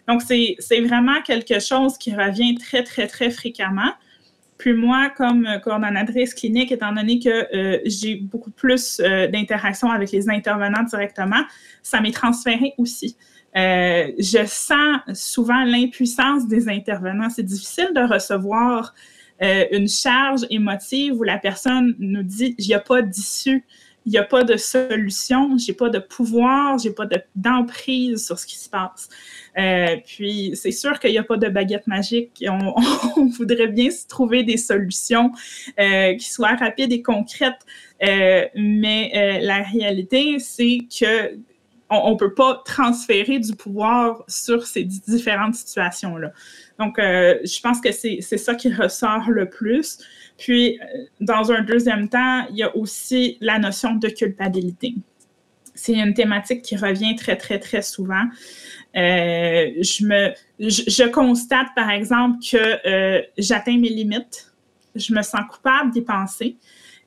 Donc, 0.07 0.21
c'est 0.23 0.81
vraiment 0.81 1.21
quelque 1.21 1.59
chose 1.59 1.97
qui 1.99 2.15
revient 2.15 2.55
très, 2.55 2.83
très, 2.83 3.07
très 3.07 3.29
fréquemment. 3.29 3.93
Puis 4.63 4.71
moi, 4.71 5.09
comme 5.09 5.45
euh, 5.45 5.59
coordonnatrice 5.59 6.33
clinique, 6.33 6.71
étant 6.71 6.93
donné 6.93 7.19
que 7.19 7.53
euh, 7.53 7.79
j'ai 7.83 8.15
beaucoup 8.15 8.49
plus 8.49 9.01
euh, 9.01 9.27
d'interactions 9.27 9.91
avec 9.91 10.09
les 10.13 10.29
intervenants 10.29 10.83
directement, 10.83 11.43
ça 11.81 11.99
m'est 11.99 12.13
transféré 12.13 12.73
aussi. 12.77 13.17
je 13.53 14.43
sens 14.47 14.99
souvent 15.13 15.65
l'impuissance 15.65 16.47
des 16.47 16.69
intervenants. 16.69 17.29
C'est 17.29 17.43
difficile 17.43 17.89
de 17.93 18.07
recevoir 18.07 18.93
une 19.41 19.89
charge 19.89 20.45
émotive 20.49 21.15
où 21.19 21.23
la 21.23 21.37
personne 21.37 21.93
nous 21.99 22.23
dit 22.23 22.55
il 22.57 22.65
n'y 22.65 22.73
a 22.73 22.79
pas 22.79 23.01
d'issue 23.01 23.65
il 24.05 24.11
n'y 24.11 24.17
a 24.17 24.23
pas 24.23 24.43
de 24.43 24.57
solution, 24.57 25.57
j'ai 25.57 25.73
pas 25.73 25.89
de 25.89 25.99
pouvoir, 25.99 26.77
j'ai 26.77 26.91
pas 26.91 27.07
d'emprise 27.35 28.25
sur 28.25 28.37
ce 28.37 28.45
qui 28.45 28.57
se 28.57 28.69
passe. 28.69 29.07
Euh, 29.57 29.97
puis 30.05 30.51
c'est 30.55 30.71
sûr 30.71 30.99
qu'il 30.99 31.11
n'y 31.11 31.17
a 31.17 31.23
pas 31.23 31.37
de 31.37 31.47
baguette 31.47 31.87
magique. 31.87 32.43
On, 33.17 33.25
voudrait 33.27 33.67
bien 33.67 33.89
se 33.89 34.07
trouver 34.07 34.43
des 34.43 34.57
solutions 34.57 35.31
euh, 35.79 36.15
qui 36.15 36.31
soient 36.31 36.55
rapides 36.55 36.91
et 36.91 37.01
concrètes, 37.01 37.65
euh, 38.03 38.45
mais 38.55 39.39
la 39.41 39.61
réalité, 39.63 40.39
c'est 40.39 40.79
que 40.99 41.37
on 41.95 42.11
ne 42.11 42.17
peut 42.17 42.33
pas 42.33 42.63
transférer 42.65 43.37
du 43.37 43.55
pouvoir 43.55 44.23
sur 44.27 44.65
ces 44.65 44.83
différentes 44.83 45.53
situations-là. 45.53 46.31
Donc, 46.79 46.95
je 46.97 47.61
pense 47.61 47.79
que 47.81 47.91
c'est 47.91 48.21
ça 48.21 48.55
qui 48.55 48.73
ressort 48.73 49.29
le 49.29 49.47
plus. 49.47 49.99
Puis, 50.39 50.79
dans 51.21 51.51
un 51.51 51.61
deuxième 51.61 52.09
temps, 52.09 52.47
il 52.49 52.57
y 52.57 52.63
a 52.63 52.75
aussi 52.75 53.37
la 53.41 53.59
notion 53.59 53.93
de 53.93 54.07
culpabilité. 54.07 54.95
C'est 55.75 55.93
une 55.93 56.15
thématique 56.15 56.63
qui 56.63 56.75
revient 56.77 57.15
très, 57.15 57.35
très, 57.35 57.59
très 57.59 57.83
souvent. 57.83 58.23
Euh, 58.95 59.71
je, 59.81 60.05
me, 60.05 60.33
je, 60.59 61.07
constate, 61.09 61.67
par 61.75 61.89
exemple, 61.89 62.37
que 62.39 62.87
euh, 62.87 63.21
j'atteins 63.37 63.77
mes 63.77 63.89
limites. 63.89 64.51
Je 64.95 65.13
me 65.13 65.21
sens 65.21 65.41
coupable 65.49 65.91
d'y 65.91 66.01
penser 66.01 66.57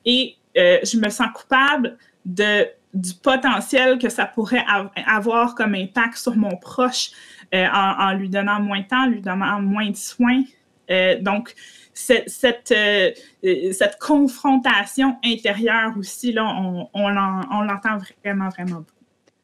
et 0.05 0.35
je 0.55 0.97
me 0.97 1.09
sens 1.09 1.27
coupable 1.33 1.97
de, 2.25 2.67
du 2.93 3.13
potentiel 3.13 3.99
que 3.99 4.09
ça 4.09 4.25
pourrait 4.25 4.65
avoir 5.05 5.55
comme 5.55 5.75
impact 5.75 6.17
sur 6.17 6.35
mon 6.35 6.57
proche 6.57 7.11
en, 7.53 7.95
en, 7.99 8.13
lui 8.13 8.27
donnant 8.27 8.59
moins 8.59 8.81
de 8.81 8.87
temps, 8.87 9.05
lui 9.05 9.21
donnant 9.21 9.61
moins 9.61 9.89
de 9.89 9.95
soins. 9.95 10.43
donc, 11.21 11.53
cette, 11.97 12.71
euh, 12.71 13.11
euh, 13.43 13.71
cette, 13.71 13.97
confrontation 13.99 15.17
intérieure 15.23 15.93
aussi, 15.97 16.31
là, 16.31 16.45
on, 16.45 16.89
on 16.93 17.09
l'entend 17.09 17.97
vraiment, 18.23 18.49
vraiment 18.49 18.77
beaucoup. 18.77 18.96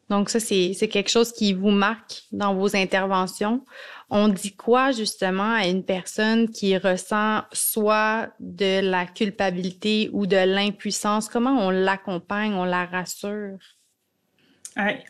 Donc, 0.10 0.30
ça, 0.30 0.40
c'est 0.40 0.74
quelque 0.92 1.10
chose 1.10 1.32
qui 1.32 1.54
vous 1.54 1.72
marque 1.72 2.24
dans 2.32 2.54
vos 2.54 2.76
interventions. 2.76 3.64
On 4.10 4.28
dit 4.28 4.56
quoi 4.56 4.92
justement 4.92 5.54
à 5.54 5.68
une 5.68 5.84
personne 5.84 6.50
qui 6.50 6.78
ressent 6.78 7.42
soit 7.52 8.30
de 8.40 8.82
la 8.82 9.06
culpabilité 9.06 10.10
ou 10.14 10.28
de 10.28 10.38
l'impuissance? 10.38 11.30
Comment 11.30 11.66
on 11.66 11.70
l'accompagne, 11.70 12.54
on 12.54 12.66
la 12.66 12.86
rassure? 12.86 13.58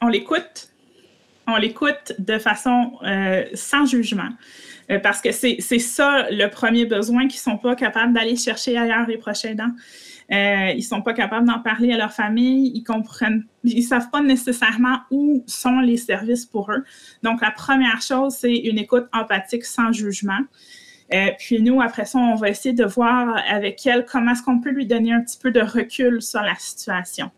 on 0.02 0.08
l'écoute. 0.08 0.70
on 1.48 1.56
l'écoute 1.56 2.14
de 2.20 2.38
façon 2.38 2.94
euh, 3.04 3.46
sans 3.54 3.86
jugement. 3.86 4.30
Euh, 4.92 5.00
parce 5.00 5.22
que 5.22 5.32
c'est 5.32 5.60
ça 5.80 6.28
le 6.30 6.48
premier 6.48 6.86
besoin 6.86 7.28
qu'ils 7.28 7.40
ne 7.40 7.54
sont 7.54 7.58
pas 7.58 7.76
capables 7.76 8.14
d'aller 8.14 8.36
chercher 8.36 8.78
ailleurs 8.78 9.08
les 9.08 9.18
prochains 9.18 9.56
dents. 9.56 9.72
Euh, 10.34 10.72
ils 10.72 10.78
ne 10.78 10.82
sont 10.82 11.02
pas 11.02 11.14
capables 11.14 11.48
d'en 11.48 11.60
parler 11.60 11.94
à 11.94 11.98
leur 11.98 12.12
famille, 12.12 12.72
ils 12.74 12.84
comprennent, 12.84 13.46
ils 13.64 13.84
savent 13.84 14.10
pas 14.10 14.22
nécessairement 14.22 15.00
où 15.12 15.44
sont 15.46 15.80
les 15.80 15.98
services 15.98 16.46
pour 16.46 16.72
eux. 16.72 16.84
Donc, 17.22 17.42
la 17.42 17.52
première 17.52 18.02
chose, 18.02 18.34
c'est 18.34 18.56
une 18.56 18.80
écoute 18.80 19.06
empathique 19.14 19.66
sans 19.66 19.92
jugement. 19.92 20.40
Euh, 21.14 21.30
puis 21.38 21.62
nous, 21.62 21.82
après 21.82 22.06
ça, 22.06 22.18
on 22.18 22.36
va 22.36 22.50
essayer 22.50 22.74
de 22.74 22.86
voir 22.86 23.38
avec 23.48 23.86
elle 23.86 24.06
comment 24.06 24.32
est-ce 24.32 24.42
qu'on 24.42 24.60
peut 24.60 24.72
lui 24.72 24.88
donner 24.88 25.14
un 25.14 25.22
petit 25.22 25.38
peu 25.38 25.52
de 25.52 25.62
recul 25.62 26.22
sur 26.22 26.42
la 26.42 26.56
situation. 26.56 27.30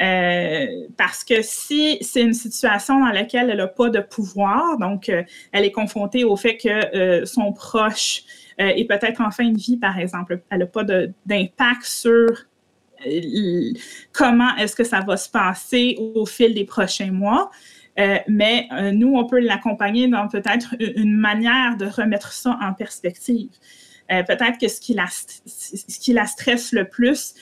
Euh, 0.00 0.66
parce 0.96 1.24
que 1.24 1.42
si 1.42 1.98
c'est 2.02 2.22
une 2.22 2.34
situation 2.34 3.00
dans 3.00 3.10
laquelle 3.10 3.50
elle 3.50 3.56
n'a 3.56 3.66
pas 3.66 3.88
de 3.88 3.98
pouvoir, 3.98 4.78
donc 4.78 5.08
euh, 5.08 5.24
elle 5.50 5.64
est 5.64 5.72
confrontée 5.72 6.22
au 6.22 6.36
fait 6.36 6.56
que 6.56 7.24
son 7.24 7.52
proche 7.52 8.22
est 8.58 8.88
peut-être 8.88 9.20
en 9.20 9.30
fin 9.30 9.50
de 9.50 9.58
vie, 9.58 9.76
par 9.76 9.98
exemple, 9.98 10.40
elle 10.50 10.58
n'a 10.58 10.66
pas 10.66 10.84
d'impact 10.84 11.84
sur 11.84 12.28
comment 14.12 14.56
est-ce 14.56 14.74
que 14.74 14.84
ça 14.84 15.00
va 15.00 15.16
se 15.16 15.28
passer 15.28 15.96
au 15.98 16.26
fil 16.26 16.54
des 16.54 16.64
prochains 16.64 17.12
mois. 17.12 17.50
Euh, 17.98 18.18
mais 18.28 18.68
euh, 18.72 18.92
nous, 18.92 19.14
on 19.16 19.26
peut 19.26 19.40
l'accompagner 19.40 20.08
dans 20.08 20.28
peut-être 20.28 20.74
une 20.78 21.16
manière 21.16 21.76
de 21.76 21.86
remettre 21.86 22.32
ça 22.32 22.58
en 22.62 22.72
perspective. 22.72 23.50
Euh, 24.10 24.22
peut-être 24.22 24.58
que 24.58 24.68
ce 24.68 24.80
qui, 24.80 24.94
la, 24.94 25.06
ce 25.08 25.98
qui 25.98 26.12
la 26.12 26.26
stresse 26.26 26.72
le 26.72 26.88
plus, 26.88 27.34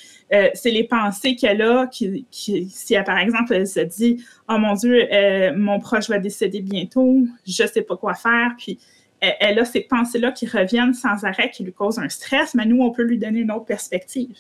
c'est 0.55 0.73
les 0.73 0.83
pensées 0.83 1.37
qu'elle 1.37 1.63
a, 1.63 1.87
qui, 1.87 2.27
si 2.33 2.97
par 3.07 3.19
exemple 3.19 3.55
elle 3.55 3.69
se 3.69 3.79
dit 3.79 4.25
Oh 4.49 4.59
mon 4.59 4.75
Dieu, 4.75 5.07
mon 5.55 5.79
proche 5.79 6.09
va 6.09 6.19
décéder 6.19 6.63
bientôt, 6.63 7.25
je 7.47 7.63
ne 7.63 7.69
sais 7.69 7.83
pas 7.83 7.97
quoi 7.97 8.15
faire, 8.15 8.53
puis 8.59 8.81
elle 9.21 9.59
a 9.59 9.65
ces 9.65 9.81
pensées-là 9.81 10.33
qui 10.33 10.47
reviennent 10.47 10.95
sans 10.95 11.25
arrêt, 11.25 11.51
qui 11.51 11.65
lui 11.65 11.73
causent 11.73 11.99
un 11.99 12.09
stress, 12.09 12.55
mais 12.55 12.67
nous, 12.67 12.83
on 12.83 12.91
peut 12.91 13.03
lui 13.03 13.19
donner 13.19 13.41
une 13.41 13.51
autre 13.51 13.65
perspective 13.65 14.37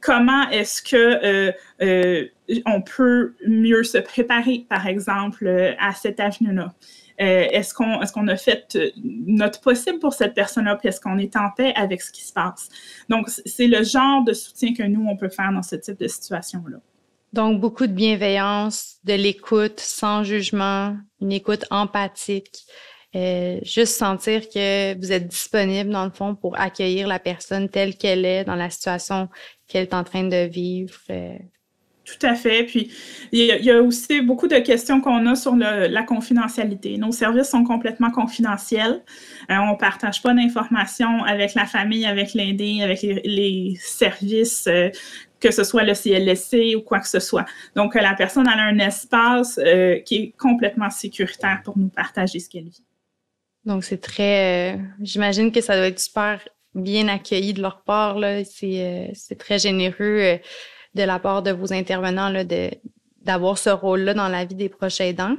comment 0.00 0.48
est-ce 0.50 0.82
que 0.82 0.96
euh, 0.96 1.52
euh, 1.82 2.26
on 2.64 2.82
peut 2.82 3.34
mieux 3.46 3.84
se 3.84 3.98
préparer, 3.98 4.66
par 4.68 4.86
exemple, 4.86 5.46
euh, 5.46 5.72
à 5.78 5.92
cette 5.92 6.20
avenue-là? 6.20 6.72
est-ce 7.18 7.72
qu'on 7.72 8.02
est 8.02 8.12
qu'on 8.12 8.28
a 8.28 8.36
fait 8.36 8.76
notre 9.04 9.62
possible 9.62 10.00
pour 10.00 10.12
cette 10.12 10.34
personne-là, 10.34 10.76
puis 10.76 10.90
est-ce 10.90 11.00
qu'on 11.00 11.16
est 11.16 11.34
en 11.34 11.48
paix 11.48 11.72
avec 11.74 12.02
ce 12.02 12.12
qui 12.12 12.22
se 12.22 12.30
passe? 12.30 12.68
Donc, 13.08 13.30
c'est 13.30 13.68
le 13.68 13.84
genre 13.84 14.22
de 14.22 14.34
soutien 14.34 14.74
que 14.74 14.82
nous, 14.82 15.06
on 15.08 15.16
peut 15.16 15.30
faire 15.30 15.50
dans 15.50 15.62
ce 15.62 15.76
type 15.76 15.98
de 15.98 16.08
situation-là. 16.08 16.76
Donc, 17.32 17.58
beaucoup 17.58 17.86
de 17.86 17.92
bienveillance, 17.94 18.98
de 19.04 19.14
l'écoute 19.14 19.80
sans 19.80 20.24
jugement, 20.24 20.94
une 21.22 21.32
écoute 21.32 21.64
empathique. 21.70 22.66
Juste 23.62 23.94
sentir 23.94 24.48
que 24.48 24.98
vous 24.98 25.12
êtes 25.12 25.28
disponible, 25.28 25.90
dans 25.90 26.04
le 26.04 26.10
fond, 26.10 26.34
pour 26.34 26.58
accueillir 26.58 27.06
la 27.08 27.18
personne 27.18 27.68
telle 27.68 27.96
qu'elle 27.96 28.24
est 28.24 28.44
dans 28.44 28.56
la 28.56 28.70
situation 28.70 29.28
qu'elle 29.68 29.82
est 29.82 29.94
en 29.94 30.04
train 30.04 30.24
de 30.24 30.46
vivre. 30.46 30.98
Euh. 31.10 31.36
Tout 32.04 32.24
à 32.24 32.36
fait. 32.36 32.62
Puis, 32.62 32.92
il 33.32 33.46
y, 33.46 33.70
a, 33.70 33.82
aussi 33.82 34.20
beaucoup 34.20 34.46
de 34.46 34.58
questions 34.58 35.00
qu'on 35.00 35.26
a 35.26 35.34
sur 35.34 35.56
la 35.56 36.02
confidentialité. 36.04 36.98
Nos 36.98 37.10
services 37.10 37.48
sont 37.48 37.64
complètement 37.64 38.12
confidentiels. 38.12 39.02
Euh, 39.50 39.56
on 39.56 39.72
ne 39.72 39.76
partage 39.76 40.22
pas 40.22 40.32
d'informations 40.32 41.24
avec 41.24 41.54
la 41.54 41.66
famille, 41.66 42.06
avec 42.06 42.32
l'aidé, 42.32 42.80
avec 42.80 43.02
les, 43.02 43.76
services, 43.80 44.68
euh, 44.68 44.88
que 45.40 45.50
ce 45.50 45.64
soit 45.64 45.82
le 45.82 45.94
CLSC 45.94 46.76
ou 46.76 46.82
quoi 46.82 47.00
que 47.00 47.08
ce 47.08 47.18
soit. 47.18 47.44
Donc, 47.74 47.96
la 47.96 48.14
personne 48.14 48.46
a 48.46 48.52
un 48.52 48.78
espace 48.78 49.58
qui 50.04 50.14
est 50.14 50.34
complètement 50.38 50.90
sécuritaire 50.90 51.62
pour 51.64 51.76
nous 51.76 51.88
partager 51.88 52.38
ce 52.38 52.48
qu'elle 52.48 52.68
vit. 52.68 52.84
Donc, 53.66 53.84
c'est 53.84 54.00
très. 54.00 54.78
J'imagine 55.02 55.52
que 55.52 55.60
ça 55.60 55.76
doit 55.76 55.88
être 55.88 55.98
super 55.98 56.40
bien 56.76 57.08
accueillis 57.08 57.54
de 57.54 57.62
leur 57.62 57.82
part. 57.82 58.18
Euh, 58.18 58.42
c'est 58.44 59.38
très 59.38 59.58
généreux 59.58 59.96
euh, 60.00 60.36
de 60.94 61.02
la 61.02 61.18
part 61.18 61.42
de 61.42 61.50
vos 61.50 61.72
intervenants 61.72 62.32
d'avoir 63.22 63.58
ce 63.58 63.70
rôle-là 63.70 64.14
dans 64.14 64.28
la 64.28 64.44
vie 64.44 64.54
des 64.54 64.68
proches 64.68 65.00
aidants. 65.00 65.36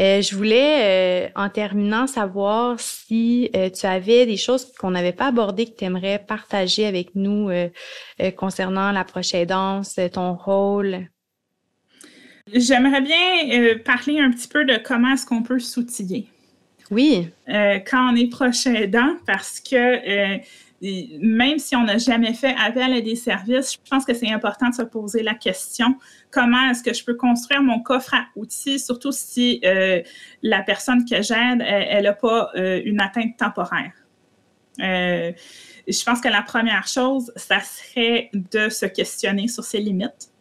Euh, 0.00 0.22
je 0.22 0.34
voulais, 0.34 1.30
en 1.36 1.50
terminant, 1.50 2.06
savoir 2.06 2.80
si 2.80 3.50
tu 3.78 3.86
avais 3.86 4.24
des 4.24 4.38
choses 4.38 4.72
qu'on 4.72 4.92
n'avait 4.92 5.12
pas 5.12 5.26
abordées 5.26 5.66
que 5.66 5.76
tu 5.76 5.84
aimerais 5.84 6.18
partager 6.18 6.86
avec 6.86 7.14
nous 7.14 7.50
concernant 8.36 8.90
la 8.90 9.04
prochaine 9.04 9.42
aidance, 9.42 10.00
ton 10.12 10.34
rôle. 10.34 11.08
J'aimerais 12.52 13.02
bien 13.02 13.78
parler 13.84 14.18
un 14.18 14.30
petit 14.30 14.48
peu 14.48 14.64
de 14.64 14.78
comment 14.78 15.12
est-ce 15.12 15.26
qu'on 15.26 15.42
peut 15.42 15.60
s'outiller. 15.60 16.28
Oui. 16.90 17.30
Euh, 17.48 17.78
quand 17.78 18.12
on 18.12 18.16
est 18.16 18.28
proche 18.28 18.66
aidant, 18.66 19.16
parce 19.26 19.60
que 19.60 19.76
euh, 19.76 20.38
même 21.20 21.58
si 21.58 21.74
on 21.76 21.84
n'a 21.84 21.98
jamais 21.98 22.34
fait 22.34 22.54
appel 22.58 22.92
à 22.92 23.00
des 23.00 23.16
services, 23.16 23.72
je 23.72 23.90
pense 23.90 24.04
que 24.04 24.12
c'est 24.12 24.30
important 24.30 24.68
de 24.68 24.74
se 24.74 24.82
poser 24.82 25.22
la 25.22 25.34
question 25.34 25.96
comment 26.30 26.70
est-ce 26.70 26.82
que 26.82 26.92
je 26.92 27.04
peux 27.04 27.14
construire 27.14 27.62
mon 27.62 27.80
coffre 27.80 28.12
à 28.12 28.26
outils, 28.36 28.78
surtout 28.78 29.12
si 29.12 29.60
euh, 29.64 30.02
la 30.42 30.62
personne 30.62 31.04
que 31.04 31.22
j'aide, 31.22 31.62
elle 31.64 32.04
n'a 32.04 32.12
pas 32.12 32.50
une 32.54 33.00
atteinte 33.00 33.36
temporaire. 33.38 33.92
je 34.78 36.04
pense 36.04 36.20
que 36.20 36.28
la 36.28 36.42
première 36.42 36.86
chose, 36.86 37.32
ça 37.36 37.60
serait 37.60 38.30
de 38.34 38.68
se 38.68 38.84
questionner 38.84 39.48
sur 39.48 39.64
ses 39.64 39.78
limites 39.78 40.33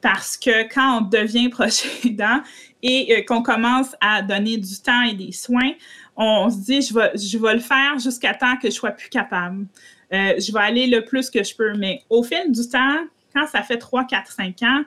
parce 0.00 0.36
que 0.36 0.72
quand 0.72 0.98
on 0.98 1.00
devient 1.02 1.48
proche 1.50 1.84
aidant 2.04 2.42
et 2.82 3.14
euh, 3.14 3.22
qu'on 3.22 3.42
commence 3.42 3.94
à 4.00 4.22
donner 4.22 4.56
du 4.56 4.80
temps 4.80 5.02
et 5.02 5.14
des 5.14 5.32
soins, 5.32 5.72
on 6.16 6.50
se 6.50 6.58
dit, 6.58 6.82
je 6.82 6.94
vais, 6.94 7.10
je 7.14 7.38
vais 7.38 7.54
le 7.54 7.60
faire 7.60 7.98
jusqu'à 7.98 8.34
temps 8.34 8.56
que 8.56 8.68
je 8.68 8.74
sois 8.74 8.90
plus 8.90 9.08
capable. 9.08 9.66
Euh, 10.12 10.34
je 10.38 10.52
vais 10.52 10.60
aller 10.60 10.86
le 10.86 11.04
plus 11.04 11.30
que 11.30 11.42
je 11.42 11.54
peux. 11.54 11.74
Mais 11.74 12.02
au 12.10 12.22
fil 12.22 12.50
du 12.50 12.68
temps, 12.68 13.06
quand 13.34 13.46
ça 13.46 13.62
fait 13.62 13.78
3, 13.78 14.04
4, 14.04 14.32
5 14.32 14.62
ans, 14.62 14.82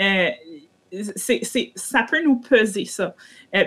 euh, 0.00 0.30
ça 1.76 2.02
peut 2.02 2.22
nous 2.22 2.36
peser, 2.36 2.84
ça. 2.84 3.14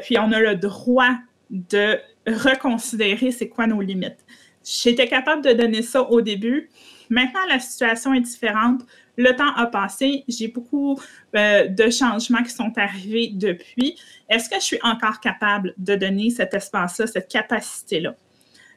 puis 0.04 0.17
on 0.17 0.32
a 0.32 0.39
le 0.39 0.56
droit 0.56 1.15
de 1.49 1.99
reconsidérer 2.28 3.32
c'est 3.32 3.49
quoi 3.49 3.67
nos 3.67 3.82
limites. 3.82 4.25
J'étais 4.63 5.08
capable 5.08 5.43
de 5.43 5.54
donner 5.54 5.82
ça 5.82 6.04
au 6.04 6.21
début. 6.21 6.69
Maintenant, 7.10 7.39
la 7.50 7.60
situation 7.60 8.13
est 8.13 8.22
différente. 8.22 8.82
Le 9.17 9.36
temps 9.36 9.54
a 9.56 9.65
passé, 9.65 10.24
j'ai 10.28 10.48
beaucoup 10.48 11.00
euh, 11.36 11.67
de 11.67 11.89
changements 11.89 12.43
qui 12.43 12.52
sont 12.52 12.72
arrivés 12.78 13.32
depuis. 13.34 13.98
Est-ce 14.30 14.48
que 14.50 14.56
je 14.56 14.63
suis 14.63 14.80
encore 14.84 15.19
capable 15.19 15.74
de 15.78 15.95
donner 15.95 16.30
cet 16.30 16.54
espace-là, 16.54 17.08
cette 17.08 17.28
capacité-là? 17.28 18.15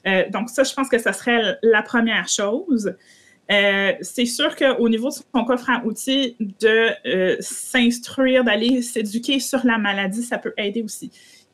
Euh, 0.07 0.25
donc, 0.31 0.49
ça, 0.51 0.64
je 0.64 0.73
pense 0.73 0.88
que 0.88 0.99
ce 0.99 1.12
serait 1.12 1.59
la 1.62 1.83
première 1.83 2.27
chose. 2.27 2.95
Euh, 3.51 3.92
c'est 4.01 4.25
sûr 4.25 4.57
qu'au 4.57 4.88
niveau 4.88 5.11
de 5.11 5.14
son 5.14 5.45
coffre 5.45 5.68
à 5.68 5.85
outils, 5.85 6.37
de 6.40 7.37
s'instruire, 7.40 8.45
d'aller 8.45 8.81
s'éduquer 8.81 9.40
sur 9.40 9.64
la 9.64 9.79
maladie, 9.79 10.23
ça 10.23 10.38
peut 10.38 10.55
aider 10.57 10.83
aussi. 10.83 11.11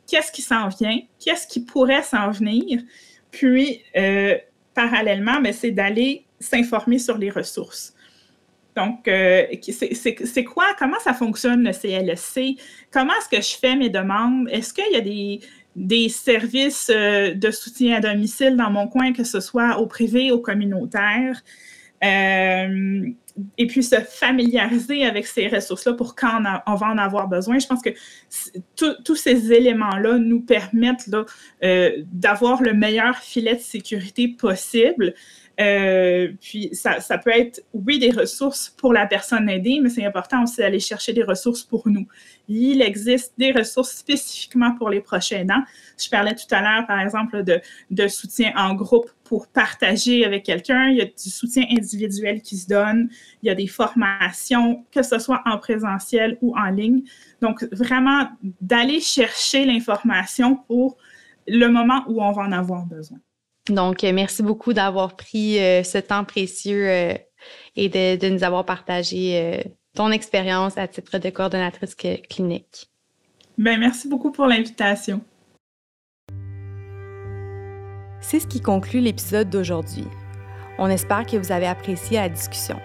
Qu'est-ce 0.06 0.30
qui 0.30 0.42
s'en 0.42 0.68
vient? 0.68 1.00
Qu'est-ce 1.18 1.46
qui 1.46 1.60
pourrait 1.60 2.02
s'en 2.02 2.30
venir? 2.30 2.80
Puis, 3.32 3.82
parallèlement, 4.74 5.40
ben, 5.40 5.52
c'est 5.52 5.72
d'aller 5.72 6.24
s'informer 6.40 6.98
sur 6.98 7.18
les 7.18 7.31
ressources. 7.31 7.94
Donc, 8.79 9.09
euh, 9.09 9.44
c'est 9.61 10.44
quoi, 10.44 10.66
comment 10.79 11.01
ça 11.01 11.12
fonctionne 11.12 11.64
le 11.64 11.72
CLSC? 11.72 12.57
Comment 12.92 13.12
est-ce 13.14 13.29
que 13.29 13.42
je 13.42 13.59
fais 13.59 13.74
mes 13.74 13.90
demandes? 13.90 14.48
Est-ce 14.51 14.72
qu'il 14.72 14.92
y 14.92 14.96
a 14.96 15.40
des, 15.74 16.09
services 16.09 16.88
euh, 16.94 17.35
de 17.35 17.51
soutien 17.51 17.96
à 17.96 18.01
domicile 18.01 18.57
dans 18.57 18.70
mon 18.70 18.87
coin, 18.87 19.12
que 19.12 19.24
ce 19.24 19.40
soit 19.40 19.79
au 19.79 19.87
privé, 19.87 20.31
au 20.31 20.38
communautaire? 20.38 21.42
Euh, 22.05 23.09
et 23.57 23.66
puis 23.66 23.83
se 23.83 23.96
familiariser 23.96 25.05
avec 25.05 25.27
ces 25.27 25.48
ressources-là 25.48 25.94
pour 25.94 26.14
quand 26.14 26.40
on, 26.66 26.74
va 26.77 26.87
en 26.87 26.98
avoir 26.98 27.27
besoin. 27.27 27.59
Je 27.59 27.66
pense 27.66 27.83
que 27.83 27.90
tous 28.77 29.16
ces 29.16 29.53
éléments-là 29.53 30.18
nous 30.18 30.40
permettent 30.40 31.11
d'avoir 31.61 32.62
le 32.62 32.74
meilleur 32.74 33.16
filet 33.18 33.57
de 33.57 33.61
sécurité 33.61 34.29
possible. 34.29 35.14
Euh, 35.60 36.32
puis 36.40 36.70
ça, 36.72 37.00
ça, 37.00 37.18
peut 37.18 37.32
être, 37.34 37.64
oui, 37.72 37.98
des 37.98 38.12
ressources 38.12 38.70
pour 38.70 38.92
la 38.92 39.06
personne 39.06 39.48
aidée, 39.48 39.80
mais 39.82 39.88
c'est 39.88 40.04
important 40.04 40.44
aussi 40.44 40.58
d'aller 40.58 40.78
chercher 40.78 41.12
des 41.12 41.24
ressources 41.24 41.64
pour 41.64 41.88
nous. 41.88 42.06
Il 42.46 42.80
existe 42.80 43.34
des 43.38 43.50
ressources 43.50 43.90
spécifiquement 43.90 44.76
pour 44.76 44.88
les 44.88 45.00
prochains 45.00 45.38
aidants. 45.38 45.62
Je 46.00 46.09
parlais 46.09 46.34
tout 46.34 46.46
à 46.54 46.62
l'heure, 46.62 46.86
par 46.86 47.00
exemple, 47.00 47.42
de, 47.42 47.61
de, 47.90 48.06
soutien 48.06 48.52
en 48.56 48.74
groupe 48.74 49.11
pour 49.24 49.48
partager 49.48 50.24
avec 50.24 50.44
quelqu'un. 50.44 50.90
Il 50.90 50.98
y 50.98 51.02
a 51.02 51.06
du 51.06 51.30
soutien 51.30 51.64
individuel 51.68 52.40
qui 52.40 52.56
se 52.56 52.68
donne. 52.68 53.11
Il 53.42 53.48
y 53.48 53.50
a 53.50 53.56
des 53.56 53.66
formations, 53.66 54.84
que 54.92 55.02
ce 55.02 55.18
soit 55.18 55.42
en 55.44 55.59
présentiel 55.59 56.38
ou 56.40 56.56
en 56.56 56.70
ligne. 56.70 57.02
Donc, 57.40 57.64
vraiment, 57.72 58.28
d'aller 58.61 59.00
chercher 59.00 59.64
l'information 59.64 60.54
pour 60.68 60.96
le 61.48 61.66
moment 61.66 62.04
où 62.06 62.22
on 62.22 62.30
va 62.30 62.42
en 62.42 62.52
avoir 62.52 62.86
besoin. 62.86 63.18
Donc, 63.70 64.04
euh, 64.04 64.12
merci 64.12 64.42
beaucoup 64.42 64.72
d'avoir 64.72 65.16
pris 65.16 65.58
euh, 65.58 65.82
ce 65.82 65.98
temps 65.98 66.24
précieux 66.24 66.88
euh, 66.88 67.14
et 67.76 67.88
de, 67.88 68.28
nous 68.28 68.44
avoir 68.44 68.64
partagé 68.64 69.62
ton 69.94 70.10
expérience 70.10 70.76
à 70.76 70.88
titre 70.88 71.18
de 71.18 71.30
coordonnatrice 71.30 71.94
clinique. 71.94 72.88
Ben, 73.56 73.78
merci 73.78 74.08
beaucoup 74.08 74.32
pour 74.32 74.46
l'invitation. 74.46 75.20
C'est 78.20 78.40
ce 78.40 78.46
qui 78.46 78.60
conclut 78.60 79.00
l'épisode 79.00 79.48
d'aujourd'hui. 79.48 80.04
On 80.78 80.88
espère 80.88 81.24
que 81.26 81.36
vous 81.36 81.52
avez 81.52 81.66
apprécié 81.66 82.18
la 82.18 82.28
discussion. 82.28 82.78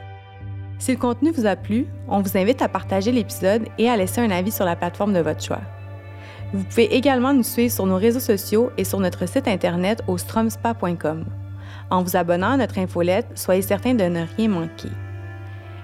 Si 0.80 0.92
le 0.92 0.98
contenu 0.98 1.32
vous 1.32 1.46
a 1.46 1.56
plu, 1.56 1.86
on 2.08 2.22
vous 2.22 2.38
invite 2.38 2.62
à 2.62 2.70
partager 2.70 3.12
l'épisode 3.12 3.68
et 3.78 3.90
à 3.90 3.98
laisser 3.98 4.22
un 4.22 4.32
avis 4.32 4.52
sur 4.52 4.66
la 4.66 4.76
plateforme 4.76 5.14
de 5.14 5.20
votre 5.20 5.44
choix. 5.44 5.62
Vous 6.54 6.64
pouvez 6.64 6.96
également 6.96 7.34
nous 7.34 7.44
suivre 7.44 7.74
sur 7.74 7.88
nos 7.88 7.98
réseaux 7.98 8.20
sociaux 8.20 8.72
et 8.78 8.84
sur 8.84 9.00
notre 9.00 9.28
site 9.28 9.48
internet 9.48 10.04
au 10.08 10.18
stromspa.com. 10.18 11.26
En 11.90 12.04
vous 12.04 12.16
abonnant 12.16 12.52
à 12.52 12.58
notre 12.58 12.78
infolette, 12.78 13.28
soyez 13.36 13.64
certain 13.64 13.96
de 13.96 14.04
ne 14.04 14.26
rien 14.38 14.50
manquer. 14.50 14.90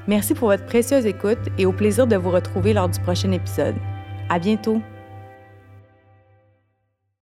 Merci 0.08 0.34
pour 0.34 0.50
votre 0.50 0.66
précieuse 0.66 1.06
écoute 1.06 1.40
et 1.58 1.66
au 1.66 1.72
plaisir 1.72 2.08
de 2.08 2.16
vous 2.16 2.30
retrouver 2.30 2.74
lors 2.74 2.90
du 2.90 3.00
prochain 3.00 3.32
épisode. 3.32 3.76
À 4.30 4.40
bientôt! 4.40 4.82